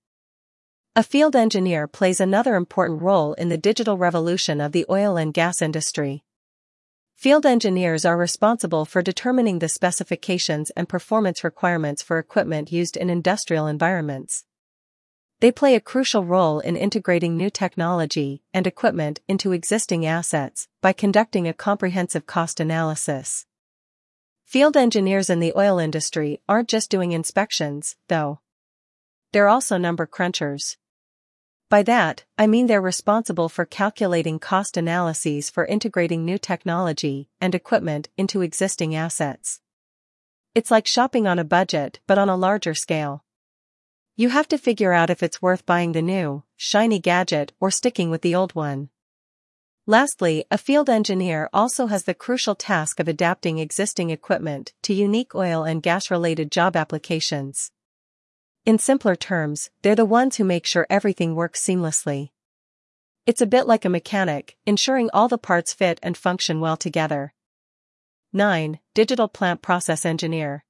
A 0.97 1.05
field 1.05 1.37
engineer 1.37 1.87
plays 1.87 2.21
another 2.21 2.57
important 2.57 3.03
role 3.03 3.35
in 3.35 3.49
the 3.49 3.57
digital 3.57 3.97
revolution 3.97 4.61
of 4.61 4.73
the 4.73 4.87
oil 4.91 5.17
and 5.17 5.33
gas 5.33 5.63
industry. 5.63 6.25
Field 7.17 7.47
engineers 7.47 8.05
are 8.05 8.19
responsible 8.19 8.85
for 8.85 9.01
determining 9.01 9.59
the 9.59 9.71
specifications 9.71 10.69
and 10.77 10.87
performance 10.87 11.43
requirements 11.43 12.03
for 12.03 12.19
equipment 12.19 12.71
used 12.71 12.95
in 12.95 13.09
industrial 13.09 13.67
environments. 13.67 14.45
They 15.41 15.51
play 15.51 15.75
a 15.75 15.81
crucial 15.81 16.27
role 16.27 16.61
in 16.61 16.77
integrating 16.77 17.35
new 17.35 17.49
technology 17.49 18.43
and 18.53 18.67
equipment 18.67 19.21
into 19.27 19.53
existing 19.53 20.05
assets 20.05 20.69
by 20.83 20.93
conducting 20.93 21.49
a 21.49 21.55
comprehensive 21.55 22.27
cost 22.27 22.61
analysis. 22.61 23.47
Field 24.45 24.77
engineers 24.77 25.31
in 25.31 25.41
the 25.41 25.55
oil 25.57 25.79
industry 25.79 26.43
aren't 26.47 26.69
just 26.69 26.91
doing 26.91 27.13
inspections, 27.13 27.97
though. 28.09 28.41
They're 29.33 29.49
also 29.49 29.79
number 29.79 30.07
crunchers. 30.07 30.77
By 31.69 31.83
that, 31.83 32.25
I 32.39 32.47
mean 32.47 32.69
they're 32.69 32.81
responsible 32.81 33.49
for 33.49 33.65
calculating 33.65 34.39
cost 34.39 34.77
analyses 34.77 35.51
for 35.51 35.67
integrating 35.67 36.25
new 36.25 36.39
technology 36.39 37.29
and 37.41 37.57
equipment 37.57 38.09
into 38.17 38.41
existing 38.41 38.95
assets. 38.95 39.61
It's 40.55 40.71
like 40.71 40.87
shopping 40.87 41.27
on 41.27 41.41
a 41.41 41.45
budget 41.45 41.99
but 42.07 42.19
on 42.19 42.29
a 42.29 42.37
larger 42.37 42.73
scale. 42.73 43.25
You 44.15 44.29
have 44.29 44.47
to 44.49 44.59
figure 44.59 44.93
out 44.93 45.11
if 45.11 45.25
it's 45.25 45.43
worth 45.43 45.67
buying 45.67 45.91
the 45.91 46.03
new, 46.03 46.45
shiny 46.57 47.01
gadget 47.01 47.53
or 47.59 47.73
sticking 47.73 48.11
with 48.11 48.23
the 48.23 48.35
old 48.35 48.55
one. 48.55 48.89
Lastly, 49.89 50.45
a 50.53 50.59
field 50.59 50.89
engineer 50.89 51.51
also 51.53 51.89
has 51.89 52.05
the 52.05 52.15
crucial 52.15 52.55
task 52.55 53.01
of 53.01 53.09
adapting 53.09 53.59
existing 53.59 54.11
equipment 54.11 54.73
to 54.83 54.95
unique 54.95 55.35
oil 55.35 55.65
and 55.65 55.83
gas 55.83 56.13
related 56.13 56.53
job 56.53 56.77
applications. 56.77 57.73
In 58.67 58.81
simpler 58.81 59.15
terms, 59.15 59.71
they're 59.83 59.95
the 59.95 60.05
ones 60.05 60.37
who 60.37 60.45
make 60.45 60.67
sure 60.67 60.89
everything 60.91 61.37
works 61.37 61.63
seamlessly. 61.63 62.31
It's 63.25 63.41
a 63.41 63.47
bit 63.47 63.69
like 63.69 63.85
a 63.85 63.89
mechanic, 63.89 64.57
ensuring 64.67 65.09
all 65.15 65.29
the 65.29 65.39
parts 65.39 65.73
fit 65.73 66.01
and 66.03 66.17
function 66.17 66.59
well 66.59 66.77
together. 66.77 67.33
9. 68.33 68.81
Digital 68.93 69.29
Plant 69.29 69.63
Process 69.63 70.05
Engineer 70.05 70.65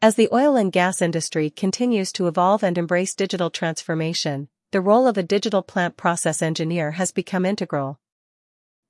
As 0.00 0.14
the 0.14 0.30
oil 0.32 0.56
and 0.56 0.72
gas 0.72 1.02
industry 1.02 1.50
continues 1.50 2.10
to 2.12 2.26
evolve 2.26 2.64
and 2.64 2.78
embrace 2.78 3.14
digital 3.14 3.50
transformation, 3.50 4.48
the 4.72 4.80
role 4.80 5.06
of 5.06 5.18
a 5.18 5.22
digital 5.22 5.60
plant 5.60 5.98
process 5.98 6.40
engineer 6.40 6.92
has 6.92 7.12
become 7.12 7.44
integral. 7.44 8.00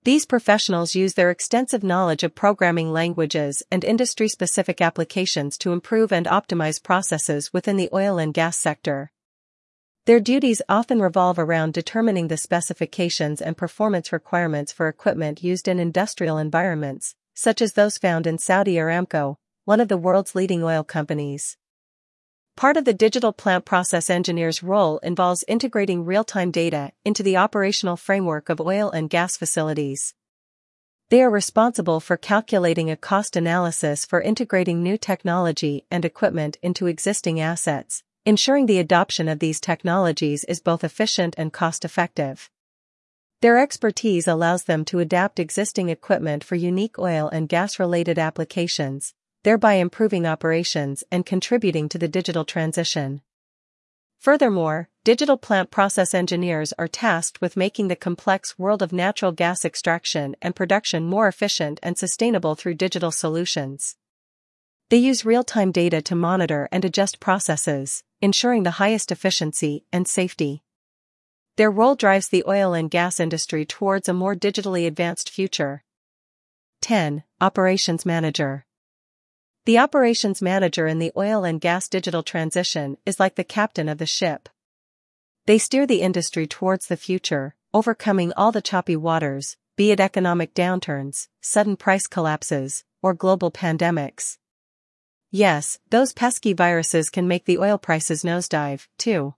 These 0.04 0.26
professionals 0.26 0.94
use 0.94 1.14
their 1.14 1.30
extensive 1.30 1.82
knowledge 1.82 2.24
of 2.24 2.34
programming 2.34 2.92
languages 2.92 3.62
and 3.70 3.82
industry-specific 3.82 4.82
applications 4.82 5.56
to 5.58 5.72
improve 5.72 6.12
and 6.12 6.26
optimize 6.26 6.82
processes 6.82 7.54
within 7.54 7.78
the 7.78 7.88
oil 7.90 8.18
and 8.18 8.34
gas 8.34 8.58
sector. 8.58 9.10
Their 10.04 10.20
duties 10.20 10.60
often 10.68 11.00
revolve 11.00 11.38
around 11.38 11.72
determining 11.72 12.28
the 12.28 12.36
specifications 12.36 13.40
and 13.40 13.56
performance 13.56 14.12
requirements 14.12 14.72
for 14.72 14.88
equipment 14.88 15.42
used 15.42 15.68
in 15.68 15.80
industrial 15.80 16.36
environments, 16.36 17.14
such 17.32 17.62
as 17.62 17.72
those 17.72 17.96
found 17.96 18.26
in 18.26 18.36
Saudi 18.36 18.74
Aramco, 18.74 19.36
one 19.64 19.80
of 19.80 19.88
the 19.88 19.96
world's 19.96 20.34
leading 20.34 20.62
oil 20.62 20.84
companies. 20.84 21.56
Part 22.56 22.76
of 22.76 22.84
the 22.84 22.94
digital 22.94 23.32
plant 23.32 23.64
process 23.64 24.08
engineer's 24.08 24.62
role 24.62 24.98
involves 24.98 25.44
integrating 25.48 26.04
real-time 26.04 26.52
data 26.52 26.92
into 27.04 27.24
the 27.24 27.36
operational 27.36 27.96
framework 27.96 28.48
of 28.48 28.60
oil 28.60 28.92
and 28.92 29.10
gas 29.10 29.36
facilities. 29.36 30.14
They 31.10 31.20
are 31.20 31.30
responsible 31.30 31.98
for 31.98 32.16
calculating 32.16 32.90
a 32.90 32.96
cost 32.96 33.34
analysis 33.34 34.04
for 34.04 34.22
integrating 34.22 34.84
new 34.84 34.96
technology 34.96 35.84
and 35.90 36.04
equipment 36.04 36.56
into 36.62 36.86
existing 36.86 37.40
assets, 37.40 38.04
ensuring 38.24 38.66
the 38.66 38.78
adoption 38.78 39.28
of 39.28 39.40
these 39.40 39.60
technologies 39.60 40.44
is 40.44 40.60
both 40.60 40.84
efficient 40.84 41.34
and 41.36 41.52
cost-effective. 41.52 42.50
Their 43.42 43.58
expertise 43.58 44.28
allows 44.28 44.64
them 44.64 44.84
to 44.86 45.00
adapt 45.00 45.40
existing 45.40 45.88
equipment 45.88 46.44
for 46.44 46.54
unique 46.54 47.00
oil 47.00 47.28
and 47.28 47.48
gas-related 47.48 48.16
applications, 48.16 49.12
thereby 49.44 49.74
improving 49.74 50.26
operations 50.26 51.04
and 51.12 51.24
contributing 51.24 51.88
to 51.90 51.98
the 51.98 52.08
digital 52.08 52.44
transition. 52.44 53.20
Furthermore, 54.18 54.88
digital 55.04 55.36
plant 55.36 55.70
process 55.70 56.14
engineers 56.14 56.72
are 56.78 56.88
tasked 56.88 57.42
with 57.42 57.58
making 57.58 57.88
the 57.88 57.96
complex 57.96 58.58
world 58.58 58.80
of 58.80 58.90
natural 58.90 59.32
gas 59.32 59.62
extraction 59.62 60.34
and 60.40 60.56
production 60.56 61.04
more 61.04 61.28
efficient 61.28 61.78
and 61.82 61.98
sustainable 61.98 62.54
through 62.54 62.74
digital 62.74 63.10
solutions. 63.10 63.96
They 64.88 64.96
use 64.96 65.26
real-time 65.26 65.72
data 65.72 66.00
to 66.02 66.14
monitor 66.14 66.68
and 66.72 66.82
adjust 66.82 67.20
processes, 67.20 68.02
ensuring 68.22 68.62
the 68.62 68.78
highest 68.82 69.12
efficiency 69.12 69.84
and 69.92 70.08
safety. 70.08 70.62
Their 71.56 71.70
role 71.70 71.96
drives 71.96 72.28
the 72.28 72.44
oil 72.48 72.72
and 72.72 72.90
gas 72.90 73.20
industry 73.20 73.66
towards 73.66 74.08
a 74.08 74.14
more 74.14 74.34
digitally 74.34 74.86
advanced 74.86 75.28
future. 75.28 75.84
10. 76.80 77.24
Operations 77.42 78.06
Manager 78.06 78.64
the 79.66 79.78
operations 79.78 80.42
manager 80.42 80.86
in 80.86 80.98
the 80.98 81.12
oil 81.16 81.42
and 81.42 81.58
gas 81.58 81.88
digital 81.88 82.22
transition 82.22 82.98
is 83.06 83.18
like 83.18 83.36
the 83.36 83.44
captain 83.44 83.88
of 83.88 83.96
the 83.96 84.04
ship. 84.06 84.50
They 85.46 85.56
steer 85.56 85.86
the 85.86 86.02
industry 86.02 86.46
towards 86.46 86.86
the 86.86 86.98
future, 86.98 87.54
overcoming 87.72 88.32
all 88.36 88.52
the 88.52 88.60
choppy 88.60 88.94
waters, 88.94 89.56
be 89.76 89.90
it 89.90 90.00
economic 90.00 90.52
downturns, 90.52 91.28
sudden 91.40 91.76
price 91.76 92.06
collapses, 92.06 92.84
or 93.02 93.14
global 93.14 93.50
pandemics. 93.50 94.36
Yes, 95.30 95.78
those 95.88 96.12
pesky 96.12 96.52
viruses 96.52 97.08
can 97.08 97.26
make 97.26 97.46
the 97.46 97.58
oil 97.58 97.78
prices 97.78 98.22
nosedive, 98.22 98.86
too. 98.98 99.34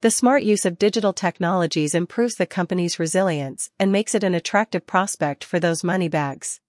The 0.00 0.10
smart 0.10 0.42
use 0.42 0.64
of 0.64 0.78
digital 0.78 1.12
technologies 1.12 1.94
improves 1.94 2.34
the 2.34 2.46
company's 2.46 2.98
resilience 2.98 3.70
and 3.78 3.92
makes 3.92 4.14
it 4.14 4.24
an 4.24 4.34
attractive 4.34 4.86
prospect 4.86 5.44
for 5.44 5.60
those 5.60 5.84
moneybags. 5.84 6.60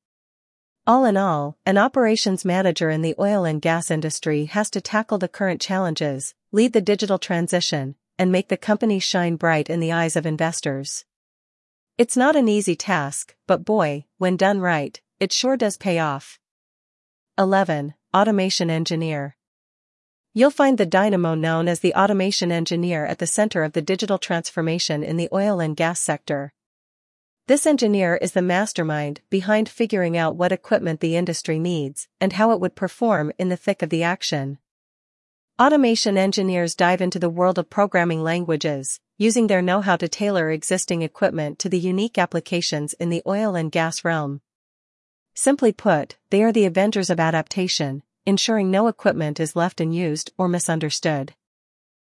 All 0.87 1.05
in 1.05 1.15
all, 1.15 1.57
an 1.63 1.77
operations 1.77 2.43
manager 2.43 2.89
in 2.89 3.03
the 3.03 3.13
oil 3.19 3.45
and 3.45 3.61
gas 3.61 3.91
industry 3.91 4.45
has 4.45 4.71
to 4.71 4.81
tackle 4.81 5.19
the 5.19 5.27
current 5.27 5.61
challenges, 5.61 6.33
lead 6.51 6.73
the 6.73 6.81
digital 6.81 7.19
transition, 7.19 7.93
and 8.17 8.31
make 8.31 8.47
the 8.47 8.57
company 8.57 8.97
shine 8.97 9.35
bright 9.35 9.69
in 9.69 9.79
the 9.79 9.91
eyes 9.91 10.15
of 10.15 10.25
investors. 10.25 11.05
It's 11.99 12.17
not 12.17 12.35
an 12.35 12.47
easy 12.47 12.75
task, 12.75 13.35
but 13.45 13.63
boy, 13.63 14.05
when 14.17 14.37
done 14.37 14.59
right, 14.59 14.99
it 15.19 15.31
sure 15.31 15.55
does 15.55 15.77
pay 15.77 15.99
off. 15.99 16.39
11. 17.37 17.93
Automation 18.11 18.71
Engineer. 18.71 19.37
You'll 20.33 20.49
find 20.49 20.79
the 20.79 20.87
dynamo 20.87 21.35
known 21.35 21.67
as 21.67 21.81
the 21.81 21.93
automation 21.93 22.51
engineer 22.51 23.05
at 23.05 23.19
the 23.19 23.27
center 23.27 23.63
of 23.63 23.73
the 23.73 23.83
digital 23.83 24.17
transformation 24.17 25.03
in 25.03 25.17
the 25.17 25.29
oil 25.31 25.59
and 25.59 25.77
gas 25.77 25.99
sector. 25.99 26.53
This 27.51 27.65
engineer 27.65 28.15
is 28.15 28.31
the 28.31 28.41
mastermind 28.41 29.19
behind 29.29 29.67
figuring 29.67 30.15
out 30.15 30.37
what 30.37 30.53
equipment 30.53 31.01
the 31.01 31.17
industry 31.17 31.59
needs 31.59 32.07
and 32.21 32.31
how 32.31 32.51
it 32.51 32.61
would 32.61 32.77
perform 32.77 33.33
in 33.37 33.49
the 33.49 33.57
thick 33.57 33.81
of 33.81 33.89
the 33.89 34.03
action. 34.03 34.57
Automation 35.61 36.17
engineers 36.17 36.75
dive 36.75 37.01
into 37.01 37.19
the 37.19 37.29
world 37.29 37.59
of 37.59 37.69
programming 37.69 38.23
languages, 38.23 39.01
using 39.17 39.47
their 39.47 39.61
know-how 39.61 39.97
to 39.97 40.07
tailor 40.07 40.49
existing 40.49 41.01
equipment 41.01 41.59
to 41.59 41.67
the 41.67 41.77
unique 41.77 42.17
applications 42.17 42.93
in 42.93 43.09
the 43.09 43.21
oil 43.27 43.53
and 43.53 43.69
gas 43.69 44.05
realm. 44.05 44.39
Simply 45.35 45.73
put, 45.73 46.15
they 46.29 46.43
are 46.43 46.53
the 46.53 46.63
avengers 46.63 47.09
of 47.09 47.19
adaptation, 47.19 48.01
ensuring 48.25 48.71
no 48.71 48.87
equipment 48.87 49.41
is 49.41 49.57
left 49.57 49.81
unused 49.81 50.31
or 50.37 50.47
misunderstood. 50.47 51.33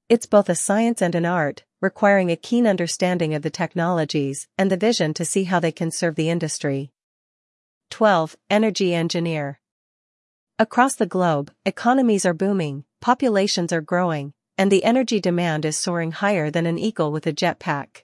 It's 0.09 0.27
both 0.27 0.47
a 0.47 0.53
science 0.53 1.01
and 1.01 1.15
an 1.15 1.25
art, 1.25 1.63
requiring 1.83 2.31
a 2.31 2.37
keen 2.37 2.65
understanding 2.65 3.33
of 3.33 3.41
the 3.41 3.49
technologies 3.49 4.47
and 4.57 4.71
the 4.71 4.77
vision 4.77 5.13
to 5.13 5.25
see 5.25 5.43
how 5.43 5.59
they 5.59 5.71
can 5.71 5.91
serve 5.91 6.15
the 6.15 6.29
industry. 6.29 6.93
12. 7.89 8.37
Energy 8.49 8.95
Engineer 8.95 9.59
Across 10.57 10.95
the 10.95 11.05
globe, 11.05 11.51
economies 11.65 12.25
are 12.25 12.33
booming, 12.33 12.85
populations 13.01 13.73
are 13.73 13.81
growing, 13.81 14.33
and 14.57 14.71
the 14.71 14.85
energy 14.85 15.19
demand 15.19 15.65
is 15.65 15.77
soaring 15.77 16.13
higher 16.13 16.49
than 16.49 16.65
an 16.65 16.79
eagle 16.79 17.11
with 17.11 17.27
a 17.27 17.33
jetpack. 17.33 18.03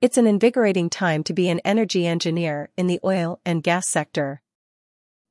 It's 0.00 0.16
an 0.16 0.28
invigorating 0.28 0.88
time 0.88 1.24
to 1.24 1.34
be 1.34 1.48
an 1.48 1.58
energy 1.64 2.06
engineer 2.06 2.70
in 2.76 2.86
the 2.86 3.00
oil 3.02 3.40
and 3.44 3.64
gas 3.64 3.88
sector. 3.88 4.42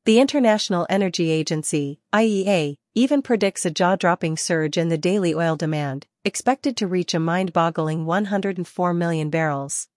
The 0.03 0.19
International 0.19 0.85
Energy 0.89 1.31
Agency, 1.31 2.01
IEA, 2.13 2.75
even 2.95 3.21
predicts 3.21 3.65
a 3.65 3.71
jaw-dropping 3.71 4.35
surge 4.35 4.77
in 4.77 4.89
the 4.89 4.97
daily 4.97 5.33
oil 5.33 5.55
demand, 5.55 6.05
expected 6.25 6.75
to 6.75 6.87
reach 6.87 7.13
a 7.13 7.19
mind-boggling 7.19 8.03
104 8.03 8.93
million 8.95 9.29
barrels. 9.29 9.87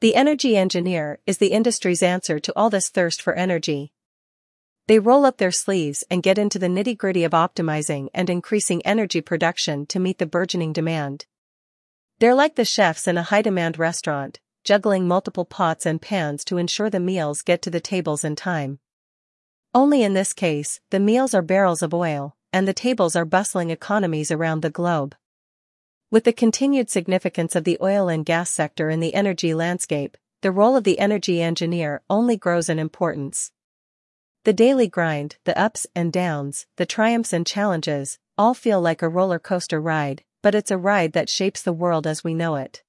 The 0.00 0.16
energy 0.16 0.56
engineer 0.56 1.20
is 1.26 1.38
the 1.38 1.52
industry's 1.52 2.02
answer 2.02 2.40
to 2.40 2.52
all 2.56 2.70
this 2.70 2.88
thirst 2.88 3.22
for 3.22 3.34
energy. 3.34 3.92
They 4.88 4.98
roll 4.98 5.24
up 5.24 5.38
their 5.38 5.52
sleeves 5.52 6.02
and 6.10 6.24
get 6.24 6.38
into 6.38 6.58
the 6.58 6.66
nitty-gritty 6.66 7.22
of 7.22 7.30
optimizing 7.30 8.08
and 8.12 8.28
increasing 8.28 8.84
energy 8.84 9.20
production 9.20 9.86
to 9.86 10.00
meet 10.00 10.18
the 10.18 10.26
burgeoning 10.26 10.72
demand. 10.72 11.26
They're 12.18 12.34
like 12.34 12.56
the 12.56 12.64
chefs 12.64 13.06
in 13.06 13.16
a 13.16 13.22
high-demand 13.22 13.78
restaurant, 13.78 14.40
juggling 14.64 15.06
multiple 15.06 15.44
pots 15.44 15.86
and 15.86 16.02
pans 16.02 16.44
to 16.46 16.58
ensure 16.58 16.90
the 16.90 16.98
meals 16.98 17.42
get 17.42 17.62
to 17.62 17.70
the 17.70 17.80
tables 17.80 18.24
in 18.24 18.34
time. 18.34 18.80
Only 19.72 20.02
in 20.02 20.14
this 20.14 20.32
case, 20.32 20.80
the 20.90 20.98
meals 20.98 21.32
are 21.32 21.42
barrels 21.42 21.80
of 21.80 21.94
oil, 21.94 22.34
and 22.52 22.66
the 22.66 22.74
tables 22.74 23.14
are 23.14 23.24
bustling 23.24 23.70
economies 23.70 24.32
around 24.32 24.62
the 24.62 24.70
globe. 24.70 25.14
With 26.10 26.24
the 26.24 26.32
continued 26.32 26.88
significance 26.88 27.54
of 27.54 27.64
the 27.64 27.76
oil 27.82 28.08
and 28.08 28.24
gas 28.24 28.48
sector 28.48 28.88
in 28.88 29.00
the 29.00 29.12
energy 29.12 29.52
landscape, 29.52 30.16
the 30.40 30.50
role 30.50 30.74
of 30.74 30.84
the 30.84 30.98
energy 30.98 31.42
engineer 31.42 32.00
only 32.08 32.34
grows 32.38 32.70
in 32.70 32.78
importance. 32.78 33.52
The 34.44 34.54
daily 34.54 34.88
grind, 34.88 35.36
the 35.44 35.58
ups 35.60 35.86
and 35.94 36.10
downs, 36.10 36.66
the 36.76 36.86
triumphs 36.86 37.34
and 37.34 37.46
challenges, 37.46 38.18
all 38.38 38.54
feel 38.54 38.80
like 38.80 39.02
a 39.02 39.08
roller 39.08 39.38
coaster 39.38 39.82
ride, 39.82 40.24
but 40.42 40.54
it's 40.54 40.70
a 40.70 40.78
ride 40.78 41.12
that 41.12 41.28
shapes 41.28 41.60
the 41.60 41.74
world 41.74 42.06
as 42.06 42.24
we 42.24 42.32
know 42.32 42.56
it. 42.56 42.82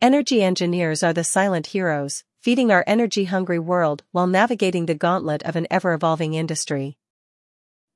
Energy 0.00 0.42
engineers 0.42 1.04
are 1.04 1.12
the 1.12 1.22
silent 1.22 1.68
heroes, 1.68 2.24
feeding 2.40 2.72
our 2.72 2.82
energy-hungry 2.88 3.60
world 3.60 4.02
while 4.10 4.26
navigating 4.26 4.86
the 4.86 4.94
gauntlet 4.96 5.44
of 5.44 5.54
an 5.54 5.68
ever-evolving 5.70 6.34
industry. 6.34 6.98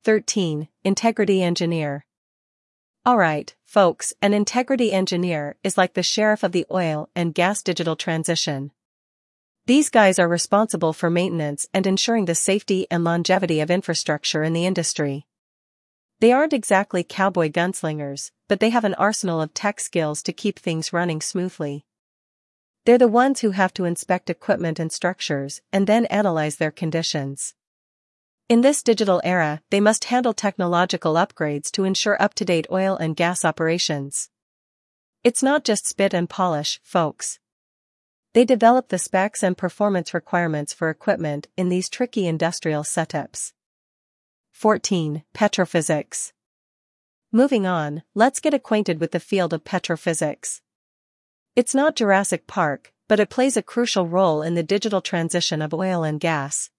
13. 0.04 0.68
Integrity 0.84 1.42
Engineer 1.42 2.04
Alright, 3.06 3.54
folks, 3.64 4.12
an 4.20 4.34
integrity 4.34 4.92
engineer 4.92 5.56
is 5.64 5.78
like 5.78 5.94
the 5.94 6.02
sheriff 6.02 6.42
of 6.42 6.52
the 6.52 6.66
oil 6.70 7.08
and 7.14 7.34
gas 7.34 7.62
digital 7.62 7.96
transition. 7.96 8.70
These 9.66 9.90
guys 9.90 10.18
are 10.18 10.28
responsible 10.28 10.92
for 10.92 11.10
maintenance 11.10 11.66
and 11.72 11.86
ensuring 11.86 12.24
the 12.24 12.34
safety 12.34 12.86
and 12.90 13.04
longevity 13.04 13.60
of 13.60 13.70
infrastructure 13.70 14.42
in 14.42 14.52
the 14.52 14.66
industry. 14.66 15.26
They 16.20 16.32
aren't 16.32 16.52
exactly 16.52 17.04
cowboy 17.04 17.50
gunslingers, 17.50 18.30
but 18.48 18.60
they 18.60 18.70
have 18.70 18.84
an 18.84 18.94
arsenal 18.94 19.40
of 19.40 19.54
tech 19.54 19.78
skills 19.78 20.22
to 20.24 20.32
keep 20.32 20.58
things 20.58 20.92
running 20.92 21.20
smoothly. 21.20 21.84
They're 22.84 22.98
the 22.98 23.08
ones 23.08 23.40
who 23.40 23.50
have 23.50 23.72
to 23.74 23.84
inspect 23.84 24.30
equipment 24.30 24.78
and 24.78 24.90
structures 24.90 25.60
and 25.72 25.86
then 25.86 26.06
analyze 26.06 26.56
their 26.56 26.70
conditions. 26.70 27.54
In 28.48 28.62
this 28.62 28.82
digital 28.82 29.20
era, 29.24 29.60
they 29.68 29.78
must 29.78 30.04
handle 30.04 30.32
technological 30.32 31.14
upgrades 31.14 31.70
to 31.72 31.84
ensure 31.84 32.20
up-to-date 32.20 32.66
oil 32.72 32.96
and 32.96 33.14
gas 33.14 33.44
operations. 33.44 34.30
It's 35.22 35.42
not 35.42 35.64
just 35.64 35.86
spit 35.86 36.14
and 36.14 36.30
polish, 36.30 36.80
folks. 36.82 37.40
They 38.32 38.46
develop 38.46 38.88
the 38.88 38.98
specs 38.98 39.42
and 39.42 39.58
performance 39.58 40.14
requirements 40.14 40.72
for 40.72 40.88
equipment 40.88 41.48
in 41.58 41.68
these 41.68 41.90
tricky 41.90 42.26
industrial 42.26 42.84
setups. 42.84 43.52
14. 44.52 45.24
Petrophysics. 45.34 46.32
Moving 47.30 47.66
on, 47.66 48.02
let's 48.14 48.40
get 48.40 48.54
acquainted 48.54 48.98
with 48.98 49.12
the 49.12 49.20
field 49.20 49.52
of 49.52 49.64
petrophysics. 49.64 50.62
It's 51.54 51.74
not 51.74 51.96
Jurassic 51.96 52.46
Park, 52.46 52.94
but 53.08 53.20
it 53.20 53.28
plays 53.28 53.58
a 53.58 53.62
crucial 53.62 54.06
role 54.06 54.40
in 54.40 54.54
the 54.54 54.62
digital 54.62 55.02
transition 55.02 55.60
of 55.60 55.74
oil 55.74 56.02
and 56.02 56.18
gas. 56.18 56.70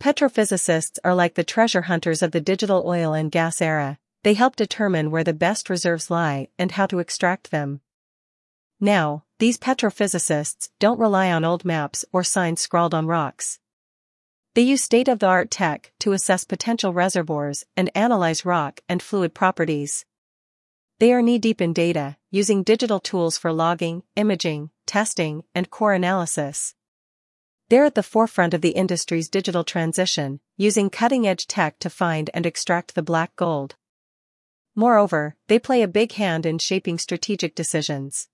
Petrophysicists 0.00 0.98
are 1.04 1.14
like 1.14 1.34
the 1.34 1.44
treasure 1.44 1.82
hunters 1.82 2.22
of 2.22 2.32
the 2.32 2.40
digital 2.40 2.84
oil 2.86 3.14
and 3.14 3.30
gas 3.30 3.62
era, 3.62 3.98
they 4.22 4.34
help 4.34 4.56
determine 4.56 5.10
where 5.10 5.24
the 5.24 5.32
best 5.32 5.70
reserves 5.70 6.10
lie 6.10 6.48
and 6.58 6.72
how 6.72 6.86
to 6.86 6.98
extract 6.98 7.50
them. 7.50 7.80
Now, 8.80 9.24
these 9.38 9.58
petrophysicists 9.58 10.68
don't 10.78 10.98
rely 10.98 11.30
on 11.30 11.44
old 11.44 11.64
maps 11.64 12.04
or 12.12 12.24
signs 12.24 12.60
scrawled 12.60 12.94
on 12.94 13.06
rocks. 13.06 13.58
They 14.54 14.62
use 14.62 14.84
state-of-the-art 14.84 15.50
tech 15.50 15.92
to 16.00 16.12
assess 16.12 16.44
potential 16.44 16.92
reservoirs 16.92 17.64
and 17.76 17.90
analyze 17.94 18.44
rock 18.44 18.80
and 18.88 19.02
fluid 19.02 19.34
properties. 19.34 20.04
They 21.00 21.12
are 21.12 21.22
knee-deep 21.22 21.60
in 21.60 21.72
data, 21.72 22.16
using 22.30 22.62
digital 22.62 23.00
tools 23.00 23.36
for 23.36 23.52
logging, 23.52 24.04
imaging, 24.16 24.70
testing, 24.86 25.44
and 25.54 25.70
core 25.70 25.92
analysis. 25.92 26.74
They're 27.70 27.86
at 27.86 27.94
the 27.94 28.02
forefront 28.02 28.52
of 28.52 28.60
the 28.60 28.70
industry's 28.70 29.28
digital 29.28 29.64
transition, 29.64 30.40
using 30.56 30.90
cutting-edge 30.90 31.46
tech 31.46 31.78
to 31.78 31.88
find 31.88 32.28
and 32.34 32.44
extract 32.44 32.94
the 32.94 33.02
black 33.02 33.34
gold. 33.36 33.76
Moreover, 34.74 35.36
they 35.48 35.58
play 35.58 35.82
a 35.82 35.88
big 35.88 36.12
hand 36.12 36.44
in 36.44 36.58
shaping 36.58 36.98
strategic 36.98 37.54
decisions. 37.54 38.28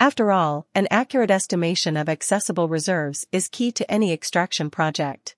After 0.00 0.32
all, 0.32 0.66
an 0.74 0.88
accurate 0.90 1.30
estimation 1.30 1.96
of 1.96 2.08
accessible 2.08 2.68
reserves 2.68 3.24
is 3.30 3.46
key 3.46 3.70
to 3.72 3.88
any 3.88 4.12
extraction 4.12 4.70
project. 4.70 5.36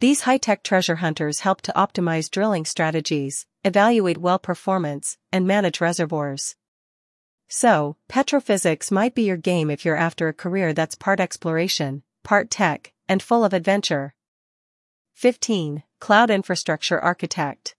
These 0.00 0.22
high-tech 0.22 0.62
treasure 0.62 0.96
hunters 0.96 1.40
help 1.40 1.62
to 1.62 1.72
optimize 1.72 2.30
drilling 2.30 2.66
strategies, 2.66 3.46
evaluate 3.64 4.18
well 4.18 4.38
performance, 4.38 5.16
and 5.32 5.46
manage 5.46 5.80
reservoirs. 5.80 6.56
So, 7.54 7.96
petrophysics 8.08 8.90
might 8.90 9.14
be 9.14 9.24
your 9.24 9.36
game 9.36 9.70
if 9.70 9.84
you're 9.84 9.94
after 9.94 10.26
a 10.26 10.32
career 10.32 10.72
that's 10.72 10.94
part 10.94 11.20
exploration, 11.20 12.02
part 12.22 12.50
tech, 12.50 12.94
and 13.06 13.22
full 13.22 13.44
of 13.44 13.52
adventure. 13.52 14.14
15. 15.12 15.82
Cloud 16.00 16.30
Infrastructure 16.30 16.98
Architect. 16.98 17.76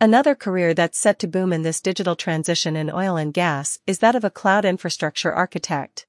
Another 0.00 0.36
career 0.36 0.74
that's 0.74 0.96
set 0.96 1.18
to 1.18 1.26
boom 1.26 1.52
in 1.52 1.62
this 1.62 1.80
digital 1.80 2.14
transition 2.14 2.76
in 2.76 2.88
oil 2.88 3.16
and 3.16 3.34
gas 3.34 3.80
is 3.84 3.98
that 3.98 4.14
of 4.14 4.22
a 4.22 4.30
cloud 4.30 4.64
infrastructure 4.64 5.32
architect. 5.32 6.06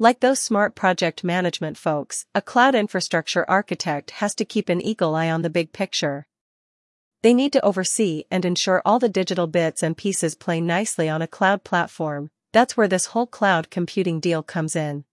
Like 0.00 0.18
those 0.18 0.40
smart 0.40 0.74
project 0.74 1.22
management 1.22 1.76
folks, 1.76 2.26
a 2.34 2.42
cloud 2.42 2.74
infrastructure 2.74 3.48
architect 3.48 4.10
has 4.18 4.34
to 4.34 4.44
keep 4.44 4.68
an 4.68 4.82
eagle 4.82 5.14
eye 5.14 5.30
on 5.30 5.42
the 5.42 5.48
big 5.48 5.72
picture. 5.72 6.26
They 7.22 7.34
need 7.34 7.52
to 7.54 7.64
oversee 7.64 8.24
and 8.30 8.44
ensure 8.44 8.80
all 8.84 9.00
the 9.00 9.08
digital 9.08 9.48
bits 9.48 9.82
and 9.82 9.96
pieces 9.96 10.36
play 10.36 10.60
nicely 10.60 11.08
on 11.08 11.20
a 11.20 11.26
cloud 11.26 11.64
platform, 11.64 12.30
that's 12.52 12.76
where 12.76 12.86
this 12.86 13.06
whole 13.06 13.26
cloud 13.26 13.70
computing 13.70 14.20
deal 14.20 14.42
comes 14.42 14.76
in. 14.76 15.04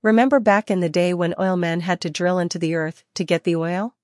Remember 0.00 0.38
back 0.38 0.70
in 0.70 0.78
the 0.78 0.88
day 0.88 1.12
when 1.12 1.34
oil 1.38 1.56
men 1.56 1.80
had 1.80 2.00
to 2.02 2.10
drill 2.10 2.38
into 2.38 2.58
the 2.58 2.76
earth 2.76 3.02
to 3.14 3.24
get 3.24 3.42
the 3.42 3.56
oil? 3.56 3.96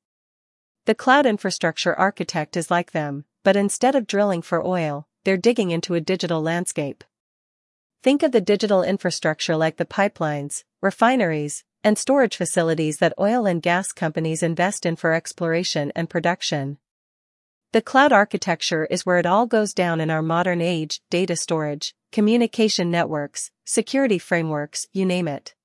The 0.86 0.94
cloud 0.94 1.24
infrastructure 1.24 1.94
architect 1.94 2.56
is 2.56 2.70
like 2.70 2.90
them, 2.90 3.24
but 3.44 3.56
instead 3.56 3.94
of 3.94 4.08
drilling 4.08 4.42
for 4.42 4.66
oil, 4.66 5.06
they're 5.22 5.36
digging 5.36 5.70
into 5.70 5.94
a 5.94 6.00
digital 6.00 6.42
landscape. 6.42 7.04
Think 8.02 8.24
of 8.24 8.32
the 8.32 8.40
digital 8.40 8.82
infrastructure 8.82 9.56
like 9.56 9.76
the 9.76 9.86
pipelines, 9.86 10.64
refineries, 10.82 11.64
and 11.84 11.96
storage 11.96 12.36
facilities 12.36 12.98
that 12.98 13.14
oil 13.20 13.46
and 13.46 13.62
gas 13.62 13.92
companies 13.92 14.42
invest 14.42 14.84
in 14.84 14.96
for 14.96 15.12
exploration 15.12 15.92
and 15.94 16.10
production. 16.10 16.78
The 17.74 17.82
cloud 17.82 18.12
architecture 18.12 18.84
is 18.84 19.04
where 19.04 19.18
it 19.18 19.26
all 19.26 19.46
goes 19.46 19.74
down 19.74 20.00
in 20.00 20.08
our 20.08 20.22
modern 20.22 20.60
age 20.60 21.00
data 21.10 21.34
storage, 21.34 21.92
communication 22.12 22.88
networks, 22.88 23.50
security 23.64 24.16
frameworks, 24.16 24.86
you 24.92 25.04
name 25.04 25.26
it. 25.26 25.56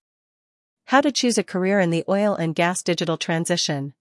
How 0.85 1.01
to 1.01 1.11
choose 1.11 1.37
a 1.37 1.43
career 1.43 1.79
in 1.79 1.91
the 1.91 2.03
oil 2.09 2.33
and 2.33 2.55
gas 2.55 2.81
digital 2.81 3.15
transition. 3.17 3.93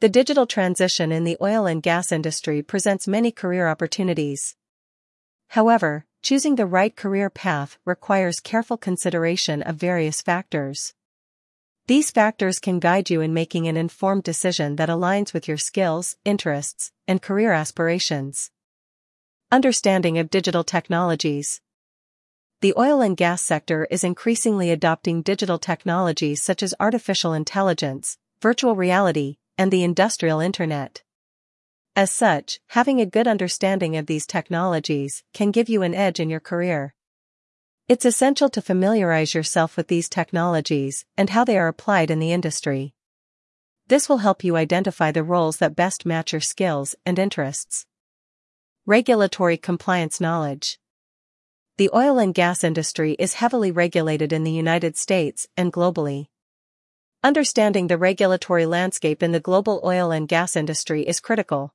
The 0.00 0.10
digital 0.10 0.44
transition 0.44 1.10
in 1.10 1.24
the 1.24 1.38
oil 1.40 1.64
and 1.64 1.82
gas 1.82 2.12
industry 2.12 2.60
presents 2.60 3.08
many 3.08 3.32
career 3.32 3.66
opportunities. 3.66 4.54
However, 5.48 6.04
choosing 6.20 6.56
the 6.56 6.66
right 6.66 6.94
career 6.94 7.30
path 7.30 7.78
requires 7.86 8.40
careful 8.40 8.76
consideration 8.76 9.62
of 9.62 9.76
various 9.76 10.20
factors. 10.20 10.92
These 11.88 12.10
factors 12.10 12.58
can 12.58 12.80
guide 12.80 13.10
you 13.10 13.20
in 13.20 13.32
making 13.32 13.68
an 13.68 13.76
informed 13.76 14.24
decision 14.24 14.74
that 14.74 14.88
aligns 14.88 15.32
with 15.32 15.46
your 15.46 15.56
skills, 15.56 16.16
interests, 16.24 16.90
and 17.06 17.22
career 17.22 17.52
aspirations. 17.52 18.50
Understanding 19.52 20.18
of 20.18 20.28
digital 20.28 20.64
technologies. 20.64 21.60
The 22.60 22.74
oil 22.76 23.00
and 23.00 23.16
gas 23.16 23.40
sector 23.40 23.86
is 23.88 24.02
increasingly 24.02 24.72
adopting 24.72 25.22
digital 25.22 25.60
technologies 25.60 26.42
such 26.42 26.60
as 26.60 26.74
artificial 26.80 27.32
intelligence, 27.32 28.18
virtual 28.42 28.74
reality, 28.74 29.36
and 29.56 29.70
the 29.70 29.84
industrial 29.84 30.40
internet. 30.40 31.04
As 31.94 32.10
such, 32.10 32.58
having 32.70 33.00
a 33.00 33.06
good 33.06 33.28
understanding 33.28 33.96
of 33.96 34.06
these 34.06 34.26
technologies 34.26 35.22
can 35.32 35.52
give 35.52 35.68
you 35.68 35.82
an 35.82 35.94
edge 35.94 36.18
in 36.18 36.30
your 36.30 36.40
career. 36.40 36.95
It's 37.88 38.04
essential 38.04 38.48
to 38.48 38.60
familiarize 38.60 39.32
yourself 39.32 39.76
with 39.76 39.86
these 39.86 40.08
technologies 40.08 41.04
and 41.16 41.30
how 41.30 41.44
they 41.44 41.56
are 41.56 41.68
applied 41.68 42.10
in 42.10 42.18
the 42.18 42.32
industry. 42.32 42.94
This 43.86 44.08
will 44.08 44.18
help 44.18 44.42
you 44.42 44.56
identify 44.56 45.12
the 45.12 45.22
roles 45.22 45.58
that 45.58 45.76
best 45.76 46.04
match 46.04 46.32
your 46.32 46.40
skills 46.40 46.96
and 47.06 47.16
interests. 47.16 47.86
Regulatory 48.86 49.56
compliance 49.56 50.20
knowledge. 50.20 50.80
The 51.76 51.88
oil 51.94 52.18
and 52.18 52.34
gas 52.34 52.64
industry 52.64 53.14
is 53.20 53.34
heavily 53.34 53.70
regulated 53.70 54.32
in 54.32 54.42
the 54.42 54.50
United 54.50 54.96
States 54.96 55.46
and 55.56 55.72
globally. 55.72 56.26
Understanding 57.22 57.86
the 57.86 57.98
regulatory 57.98 58.66
landscape 58.66 59.22
in 59.22 59.30
the 59.30 59.38
global 59.38 59.80
oil 59.84 60.10
and 60.10 60.26
gas 60.26 60.56
industry 60.56 61.06
is 61.06 61.20
critical. 61.20 61.72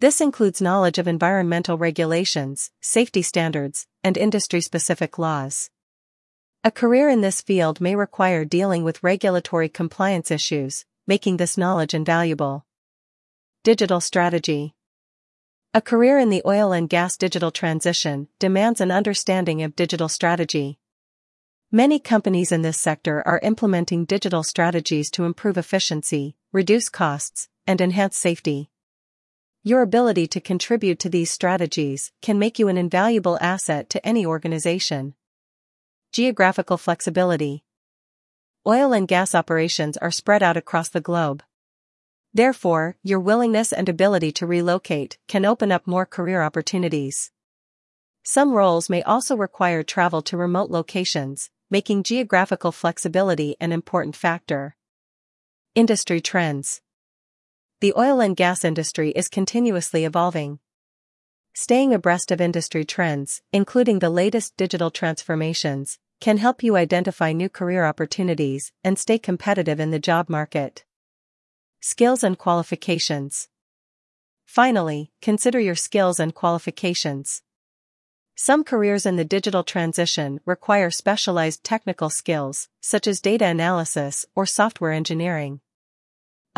This 0.00 0.20
includes 0.20 0.62
knowledge 0.62 0.98
of 0.98 1.08
environmental 1.08 1.76
regulations, 1.76 2.70
safety 2.80 3.20
standards, 3.20 3.88
and 4.04 4.16
industry-specific 4.16 5.18
laws. 5.18 5.70
A 6.62 6.70
career 6.70 7.08
in 7.08 7.20
this 7.20 7.40
field 7.40 7.80
may 7.80 7.96
require 7.96 8.44
dealing 8.44 8.84
with 8.84 9.02
regulatory 9.02 9.68
compliance 9.68 10.30
issues, 10.30 10.84
making 11.08 11.38
this 11.38 11.58
knowledge 11.58 11.94
invaluable. 11.94 12.64
Digital 13.64 14.00
strategy. 14.00 14.76
A 15.74 15.80
career 15.80 16.16
in 16.20 16.30
the 16.30 16.42
oil 16.46 16.70
and 16.70 16.88
gas 16.88 17.16
digital 17.16 17.50
transition 17.50 18.28
demands 18.38 18.80
an 18.80 18.92
understanding 18.92 19.64
of 19.64 19.74
digital 19.74 20.08
strategy. 20.08 20.78
Many 21.72 21.98
companies 21.98 22.52
in 22.52 22.62
this 22.62 22.78
sector 22.78 23.20
are 23.26 23.40
implementing 23.42 24.04
digital 24.04 24.44
strategies 24.44 25.10
to 25.10 25.24
improve 25.24 25.58
efficiency, 25.58 26.36
reduce 26.52 26.88
costs, 26.88 27.48
and 27.66 27.80
enhance 27.80 28.16
safety. 28.16 28.70
Your 29.64 29.82
ability 29.82 30.28
to 30.28 30.40
contribute 30.40 31.00
to 31.00 31.08
these 31.08 31.32
strategies 31.32 32.12
can 32.22 32.38
make 32.38 32.60
you 32.60 32.68
an 32.68 32.78
invaluable 32.78 33.36
asset 33.40 33.90
to 33.90 34.06
any 34.06 34.24
organization. 34.24 35.14
Geographical 36.12 36.76
flexibility. 36.76 37.64
Oil 38.66 38.92
and 38.92 39.08
gas 39.08 39.34
operations 39.34 39.96
are 39.96 40.12
spread 40.12 40.44
out 40.44 40.56
across 40.56 40.88
the 40.88 41.00
globe. 41.00 41.42
Therefore, 42.32 42.98
your 43.02 43.18
willingness 43.18 43.72
and 43.72 43.88
ability 43.88 44.30
to 44.32 44.46
relocate 44.46 45.18
can 45.26 45.44
open 45.44 45.72
up 45.72 45.88
more 45.88 46.06
career 46.06 46.40
opportunities. 46.40 47.32
Some 48.22 48.52
roles 48.52 48.88
may 48.88 49.02
also 49.02 49.36
require 49.36 49.82
travel 49.82 50.22
to 50.22 50.36
remote 50.36 50.70
locations, 50.70 51.50
making 51.68 52.04
geographical 52.04 52.70
flexibility 52.70 53.56
an 53.60 53.72
important 53.72 54.14
factor. 54.14 54.76
Industry 55.74 56.20
trends. 56.20 56.80
The 57.80 57.94
oil 57.96 58.20
and 58.20 58.34
gas 58.36 58.64
industry 58.64 59.10
is 59.10 59.28
continuously 59.28 60.04
evolving. 60.04 60.58
Staying 61.54 61.94
abreast 61.94 62.32
of 62.32 62.40
industry 62.40 62.84
trends, 62.84 63.40
including 63.52 64.00
the 64.00 64.10
latest 64.10 64.56
digital 64.56 64.90
transformations, 64.90 66.00
can 66.20 66.38
help 66.38 66.64
you 66.64 66.74
identify 66.74 67.30
new 67.32 67.48
career 67.48 67.84
opportunities 67.84 68.72
and 68.82 68.98
stay 68.98 69.16
competitive 69.16 69.78
in 69.78 69.92
the 69.92 70.00
job 70.00 70.28
market. 70.28 70.84
Skills 71.80 72.24
and 72.24 72.36
qualifications. 72.36 73.48
Finally, 74.44 75.12
consider 75.22 75.60
your 75.60 75.76
skills 75.76 76.18
and 76.18 76.34
qualifications. 76.34 77.42
Some 78.34 78.64
careers 78.64 79.06
in 79.06 79.14
the 79.14 79.24
digital 79.24 79.62
transition 79.62 80.40
require 80.44 80.90
specialized 80.90 81.62
technical 81.62 82.10
skills, 82.10 82.68
such 82.80 83.06
as 83.06 83.20
data 83.20 83.46
analysis 83.46 84.26
or 84.34 84.46
software 84.46 84.90
engineering. 84.90 85.60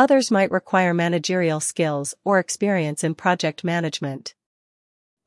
Others 0.01 0.31
might 0.31 0.51
require 0.51 0.95
managerial 0.95 1.61
skills 1.61 2.15
or 2.25 2.39
experience 2.39 3.05
in 3.05 3.15
project 3.15 3.63
management. 3.63 4.35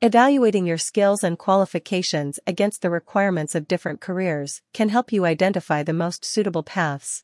Evaluating 0.00 0.66
your 0.66 0.78
skills 0.78 1.22
and 1.22 1.38
qualifications 1.38 2.40
against 2.44 2.82
the 2.82 2.90
requirements 2.90 3.54
of 3.54 3.68
different 3.68 4.00
careers 4.00 4.62
can 4.72 4.88
help 4.88 5.12
you 5.12 5.24
identify 5.26 5.84
the 5.84 5.92
most 5.92 6.24
suitable 6.24 6.64
paths. 6.64 7.22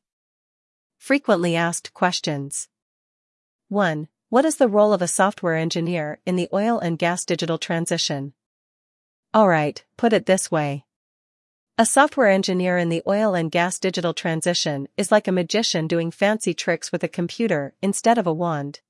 Frequently 0.96 1.56
asked 1.56 1.92
questions. 1.92 2.68
1. 3.66 4.06
What 4.28 4.44
is 4.44 4.58
the 4.58 4.68
role 4.68 4.92
of 4.92 5.02
a 5.02 5.08
software 5.08 5.56
engineer 5.56 6.20
in 6.24 6.36
the 6.36 6.48
oil 6.52 6.78
and 6.78 7.00
gas 7.00 7.24
digital 7.24 7.58
transition? 7.58 8.32
Alright, 9.34 9.84
put 9.96 10.12
it 10.12 10.26
this 10.26 10.52
way. 10.52 10.84
A 11.80 11.86
software 11.86 12.28
engineer 12.28 12.76
in 12.76 12.90
the 12.90 13.02
oil 13.08 13.34
and 13.34 13.50
gas 13.50 13.78
digital 13.78 14.12
transition 14.12 14.86
is 14.98 15.10
like 15.10 15.26
a 15.26 15.32
magician 15.32 15.86
doing 15.86 16.10
fancy 16.10 16.52
tricks 16.52 16.92
with 16.92 17.02
a 17.02 17.08
computer 17.08 17.72
instead 17.80 18.18
of 18.18 18.26
a 18.26 18.34
wand. 18.34 18.80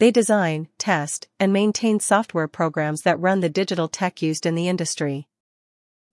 They 0.00 0.10
design, 0.10 0.68
test, 0.76 1.28
and 1.40 1.50
maintain 1.50 2.00
software 2.00 2.46
programs 2.46 3.00
that 3.04 3.18
run 3.18 3.40
the 3.40 3.48
digital 3.48 3.88
tech 3.88 4.20
used 4.20 4.44
in 4.44 4.54
the 4.54 4.68
industry. 4.68 5.28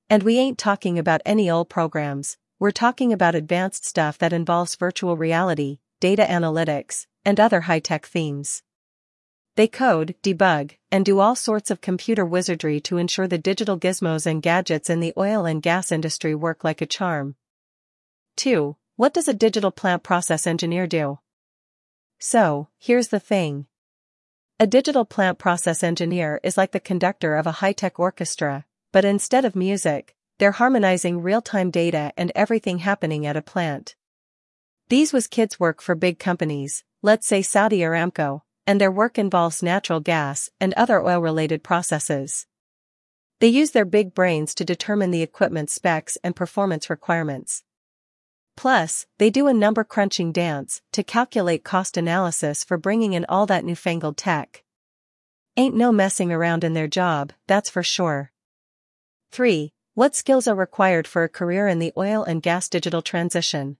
And 0.09 0.23
we 0.23 0.37
ain't 0.37 0.57
talking 0.57 0.97
about 0.97 1.19
any 1.25 1.49
old 1.49 1.67
programs, 1.67 2.37
we're 2.57 2.71
talking 2.71 3.11
about 3.11 3.35
advanced 3.35 3.83
stuff 3.83 4.17
that 4.19 4.31
involves 4.31 4.77
virtual 4.77 5.17
reality, 5.17 5.79
data 5.99 6.23
analytics, 6.23 7.05
and 7.25 7.37
other 7.37 7.59
high-tech 7.59 8.05
themes. 8.05 8.63
They 9.55 9.67
code, 9.67 10.15
debug, 10.23 10.77
and 10.91 11.03
do 11.03 11.19
all 11.19 11.35
sorts 11.35 11.69
of 11.69 11.81
computer 11.81 12.25
wizardry 12.25 12.79
to 12.81 12.97
ensure 12.97 13.27
the 13.27 13.37
digital 13.37 13.77
gizmos 13.77 14.25
and 14.25 14.41
gadgets 14.41 14.89
in 14.89 15.01
the 15.01 15.13
oil 15.17 15.45
and 15.45 15.61
gas 15.61 15.91
industry 15.91 16.33
work 16.33 16.63
like 16.63 16.81
a 16.81 16.85
charm. 16.85 17.35
2. 18.37 18.77
What 18.95 19.13
does 19.13 19.27
a 19.27 19.33
digital 19.33 19.71
plant 19.71 20.03
process 20.03 20.47
engineer 20.47 20.87
do? 20.87 21.19
So, 22.17 22.69
here's 22.77 23.09
the 23.09 23.19
thing. 23.19 23.65
A 24.57 24.67
digital 24.67 25.03
plant 25.03 25.37
process 25.37 25.83
engineer 25.83 26.39
is 26.43 26.55
like 26.55 26.71
the 26.71 26.79
conductor 26.79 27.35
of 27.35 27.47
a 27.47 27.53
high-tech 27.53 27.99
orchestra, 27.99 28.65
but 28.93 29.03
instead 29.03 29.43
of 29.43 29.55
music, 29.55 30.15
they're 30.37 30.51
harmonizing 30.51 31.21
real-time 31.21 31.71
data 31.71 32.13
and 32.15 32.31
everything 32.35 32.77
happening 32.77 33.25
at 33.25 33.35
a 33.35 33.41
plant. 33.41 33.95
These 34.87 35.11
was 35.11 35.27
kids' 35.27 35.59
work 35.59 35.81
for 35.81 35.95
big 35.95 36.19
companies, 36.19 36.83
let's 37.01 37.27
say 37.27 37.41
Saudi 37.41 37.79
Aramco, 37.79 38.41
and 38.65 38.79
their 38.79 38.91
work 38.91 39.17
involves 39.17 39.63
natural 39.63 39.99
gas 39.99 40.49
and 40.59 40.73
other 40.73 41.01
oil-related 41.01 41.63
processes. 41.63 42.47
They 43.39 43.47
use 43.47 43.71
their 43.71 43.85
big 43.85 44.13
brains 44.13 44.53
to 44.55 44.65
determine 44.65 45.11
the 45.11 45.23
equipment 45.23 45.69
specs 45.69 46.17
and 46.23 46.35
performance 46.35 46.89
requirements. 46.89 47.63
Plus, 48.55 49.07
they 49.17 49.29
do 49.29 49.47
a 49.47 49.53
number 49.53 49.83
crunching 49.83 50.31
dance 50.31 50.81
to 50.91 51.03
calculate 51.03 51.63
cost 51.63 51.97
analysis 51.97 52.63
for 52.63 52.77
bringing 52.77 53.13
in 53.13 53.25
all 53.27 53.45
that 53.47 53.65
newfangled 53.65 54.17
tech. 54.17 54.63
Ain't 55.57 55.75
no 55.75 55.91
messing 55.91 56.31
around 56.31 56.63
in 56.63 56.73
their 56.73 56.87
job, 56.87 57.33
that's 57.47 57.69
for 57.69 57.83
sure. 57.83 58.31
3. 59.31 59.73
What 59.95 60.15
skills 60.15 60.47
are 60.47 60.55
required 60.55 61.07
for 61.07 61.23
a 61.23 61.29
career 61.29 61.67
in 61.67 61.79
the 61.79 61.93
oil 61.97 62.23
and 62.23 62.41
gas 62.41 62.69
digital 62.69 63.01
transition? 63.01 63.77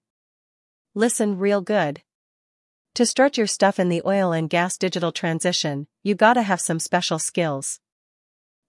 Listen 0.96 1.38
real 1.38 1.62
good. 1.62 2.02
To 2.96 3.06
start 3.06 3.38
your 3.38 3.48
stuff 3.48 3.80
in 3.80 3.88
the 3.88 4.02
oil 4.06 4.34
and 4.34 4.50
gas 4.50 4.78
digital 4.78 5.14
transition, 5.14 5.88
you 6.04 6.14
gotta 6.14 6.42
have 6.42 6.60
some 6.60 6.78
special 6.78 7.20
skills. 7.20 7.80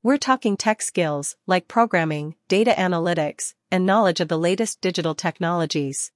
We're 0.01 0.17
talking 0.17 0.57
tech 0.57 0.81
skills, 0.81 1.35
like 1.49 1.67
programming, 1.67 2.37
data 2.47 2.71
analytics, 2.71 3.55
and 3.73 3.85
knowledge 3.85 4.21
of 4.21 4.29
the 4.29 4.39
latest 4.39 4.81
digital 4.81 5.17
technologies. 5.17 6.13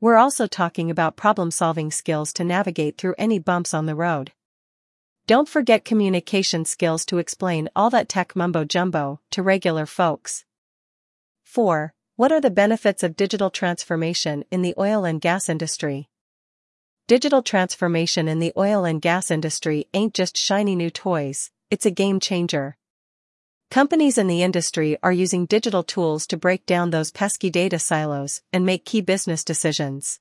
We're 0.00 0.16
also 0.16 0.46
talking 0.46 0.92
about 0.92 1.16
problem-solving 1.16 1.90
skills 1.90 2.32
to 2.34 2.44
navigate 2.44 2.96
through 2.96 3.16
any 3.18 3.40
bumps 3.40 3.74
on 3.74 3.86
the 3.86 3.96
road. 3.96 4.30
Don't 5.26 5.48
forget 5.48 5.84
communication 5.84 6.64
skills 6.64 7.04
to 7.06 7.18
explain 7.18 7.68
all 7.74 7.90
that 7.90 8.08
tech 8.08 8.36
mumbo-jumbo 8.36 9.18
to 9.32 9.42
regular 9.42 9.86
folks. 9.86 10.44
4. 11.42 11.92
What 12.14 12.30
are 12.30 12.40
the 12.40 12.48
benefits 12.48 13.02
of 13.02 13.16
digital 13.16 13.50
transformation 13.50 14.44
in 14.52 14.62
the 14.62 14.74
oil 14.78 15.04
and 15.04 15.20
gas 15.20 15.48
industry? 15.48 16.08
Digital 17.08 17.40
transformation 17.40 18.28
in 18.28 18.38
the 18.38 18.52
oil 18.54 18.84
and 18.84 19.00
gas 19.00 19.30
industry 19.30 19.88
ain't 19.94 20.12
just 20.12 20.36
shiny 20.36 20.76
new 20.76 20.90
toys, 20.90 21.50
it's 21.70 21.86
a 21.86 21.90
game 21.90 22.20
changer. 22.20 22.76
Companies 23.70 24.18
in 24.18 24.26
the 24.26 24.42
industry 24.42 24.98
are 25.02 25.10
using 25.10 25.46
digital 25.46 25.82
tools 25.82 26.26
to 26.26 26.36
break 26.36 26.66
down 26.66 26.90
those 26.90 27.10
pesky 27.10 27.48
data 27.48 27.78
silos 27.78 28.42
and 28.52 28.66
make 28.66 28.84
key 28.84 29.00
business 29.00 29.42
decisions. 29.42 30.20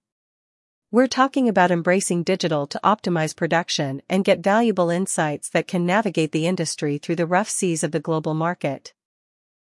We're 0.90 1.08
talking 1.08 1.50
about 1.50 1.72
embracing 1.72 2.24
digital 2.24 2.68
to 2.68 2.80
optimize 2.86 3.36
production 3.36 4.02
and 4.08 4.24
get 4.24 4.40
valuable 4.40 4.90
insights 4.90 5.50
that 5.50 5.68
can 5.68 5.86
navigate 5.86 6.32
the 6.32 6.48
industry 6.48 7.00
through 7.00 7.18
the 7.18 7.28
rough 7.28 7.50
seas 7.50 7.84
of 7.84 7.92
the 7.92 8.00
global 8.00 8.34
market. 8.34 8.94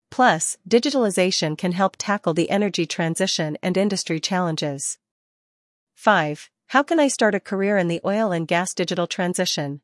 Plus, 0.10 0.58
digitalization 0.68 1.56
can 1.56 1.74
help 1.74 1.96
tackle 2.00 2.34
the 2.34 2.50
energy 2.50 2.88
transition 2.88 3.56
and 3.62 3.78
industry 3.78 4.20
challenges. 4.20 4.98
5. 5.94 6.50
How 6.68 6.82
can 6.84 7.00
I 7.00 7.08
start 7.08 7.36
a 7.36 7.40
career 7.40 7.78
in 7.78 7.88
the 7.88 8.02
oil 8.04 8.32
and 8.32 8.48
gas 8.48 8.74
digital 8.74 9.08
transition? 9.08 9.82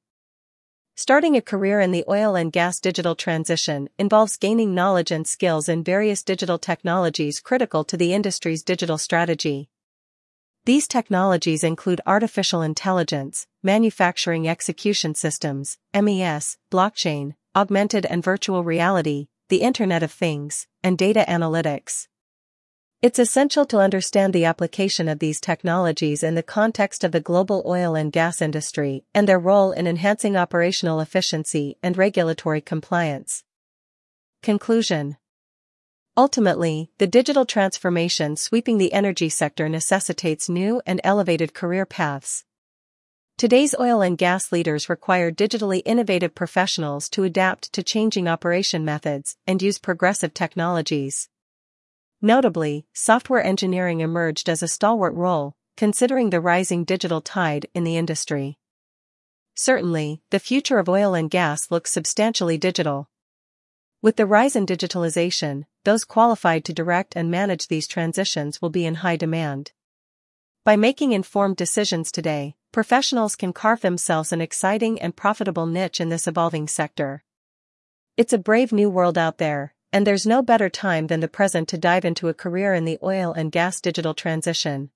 Starting 0.96 1.38
a 1.38 1.42
career 1.42 1.80
in 1.80 1.92
the 1.92 2.04
oil 2.10 2.36
and 2.36 2.52
gas 2.52 2.80
digital 2.80 3.16
transition 3.16 3.90
involves 3.98 4.38
gaining 4.38 4.76
knowledge 4.76 5.12
and 5.12 5.26
skills 5.26 5.70
in 5.70 5.84
various 5.84 6.24
digital 6.24 6.58
technologies 6.58 7.40
critical 7.40 7.84
to 7.86 7.96
the 7.96 8.14
industry's 8.14 8.64
digital 8.64 8.98
strategy. 8.98 9.70
These 10.66 10.88
technologies 10.88 11.64
include 11.64 12.02
artificial 12.06 12.62
intelligence, 12.62 13.48
manufacturing 13.64 14.48
execution 14.48 15.16
systems, 15.16 15.78
MES, 15.94 16.58
blockchain, 16.70 17.36
augmented 17.56 18.06
and 18.06 18.24
virtual 18.24 18.64
reality, 18.64 19.28
the 19.48 19.62
Internet 19.62 20.04
of 20.04 20.12
Things, 20.12 20.68
and 20.84 20.98
data 20.98 21.24
analytics. 21.28 22.08
It's 23.02 23.18
essential 23.18 23.64
to 23.68 23.80
understand 23.80 24.34
the 24.34 24.44
application 24.44 25.08
of 25.08 25.20
these 25.20 25.40
technologies 25.40 26.22
in 26.22 26.36
the 26.36 26.44
context 26.44 27.06
of 27.06 27.14
the 27.14 27.22
global 27.22 27.64
oil 27.66 27.96
and 27.96 28.12
gas 28.12 28.42
industry 28.42 29.06
and 29.16 29.26
their 29.26 29.40
role 29.40 29.72
in 29.72 29.88
enhancing 29.88 30.36
operational 30.36 31.00
efficiency 31.00 31.78
and 31.82 31.98
regulatory 31.98 32.60
compliance. 32.60 33.46
Conclusion 34.44 35.16
Ultimately, 36.18 36.92
the 36.98 37.08
digital 37.08 37.46
transformation 37.46 38.36
sweeping 38.36 38.78
the 38.78 38.92
energy 38.92 39.30
sector 39.30 39.70
necessitates 39.70 40.50
new 40.50 40.82
and 40.86 41.00
elevated 41.02 41.54
career 41.54 41.86
paths. 41.86 42.44
Today's 43.38 43.74
oil 43.80 44.02
and 44.02 44.18
gas 44.18 44.52
leaders 44.52 44.90
require 44.90 45.32
digitally 45.32 45.82
innovative 45.86 46.36
professionals 46.36 47.08
to 47.12 47.24
adapt 47.24 47.72
to 47.72 47.82
changing 47.82 48.28
operation 48.28 48.84
methods 48.84 49.38
and 49.48 49.62
use 49.62 49.80
progressive 49.80 50.34
technologies. 50.34 51.30
Notably, 52.22 52.86
software 52.94 53.42
engineering 53.42 54.02
emerged 54.02 54.50
as 54.50 54.62
a 54.62 54.68
stalwart 54.68 55.14
role, 55.14 55.56
considering 55.78 56.30
the 56.30 56.42
rising 56.42 56.84
digital 56.84 57.22
tide 57.22 57.68
in 57.74 57.86
the 57.86 57.96
industry. 57.96 58.58
Certainly, 59.56 60.22
the 60.30 60.40
future 60.40 60.80
of 60.80 60.90
oil 60.90 61.14
and 61.14 61.30
gas 61.30 61.72
looks 61.72 61.92
substantially 61.92 62.58
digital. 62.58 63.10
With 64.02 64.18
the 64.18 64.26
rise 64.26 64.58
in 64.58 64.66
digitalization, 64.66 65.66
those 65.86 66.04
qualified 66.04 66.66
to 66.66 66.74
direct 66.74 67.16
and 67.16 67.32
manage 67.32 67.68
these 67.68 67.88
transitions 67.88 68.62
will 68.62 68.70
be 68.70 68.86
in 68.86 68.96
high 68.96 69.16
demand. 69.16 69.72
By 70.66 70.76
making 70.76 71.14
informed 71.14 71.56
decisions 71.56 72.12
today, 72.12 72.56
professionals 72.74 73.38
can 73.38 73.54
carve 73.54 73.80
themselves 73.80 74.34
an 74.34 74.42
exciting 74.42 75.02
and 75.02 75.16
profitable 75.16 75.66
niche 75.66 76.02
in 76.02 76.10
this 76.10 76.28
evolving 76.28 76.68
sector. 76.68 77.24
It's 78.18 78.34
a 78.34 78.38
brave 78.38 78.74
new 78.74 78.90
world 78.90 79.18
out 79.18 79.38
there, 79.38 79.74
and 79.92 80.06
there's 80.06 80.28
no 80.28 80.42
better 80.42 80.70
time 80.70 81.08
than 81.08 81.20
the 81.20 81.28
present 81.28 81.68
to 81.70 81.78
dive 81.78 82.06
into 82.06 82.28
a 82.28 82.34
career 82.34 82.74
in 82.74 82.86
the 82.86 83.00
oil 83.02 83.34
and 83.34 83.52
gas 83.52 83.82
digital 83.82 84.14
transition. 84.14 84.90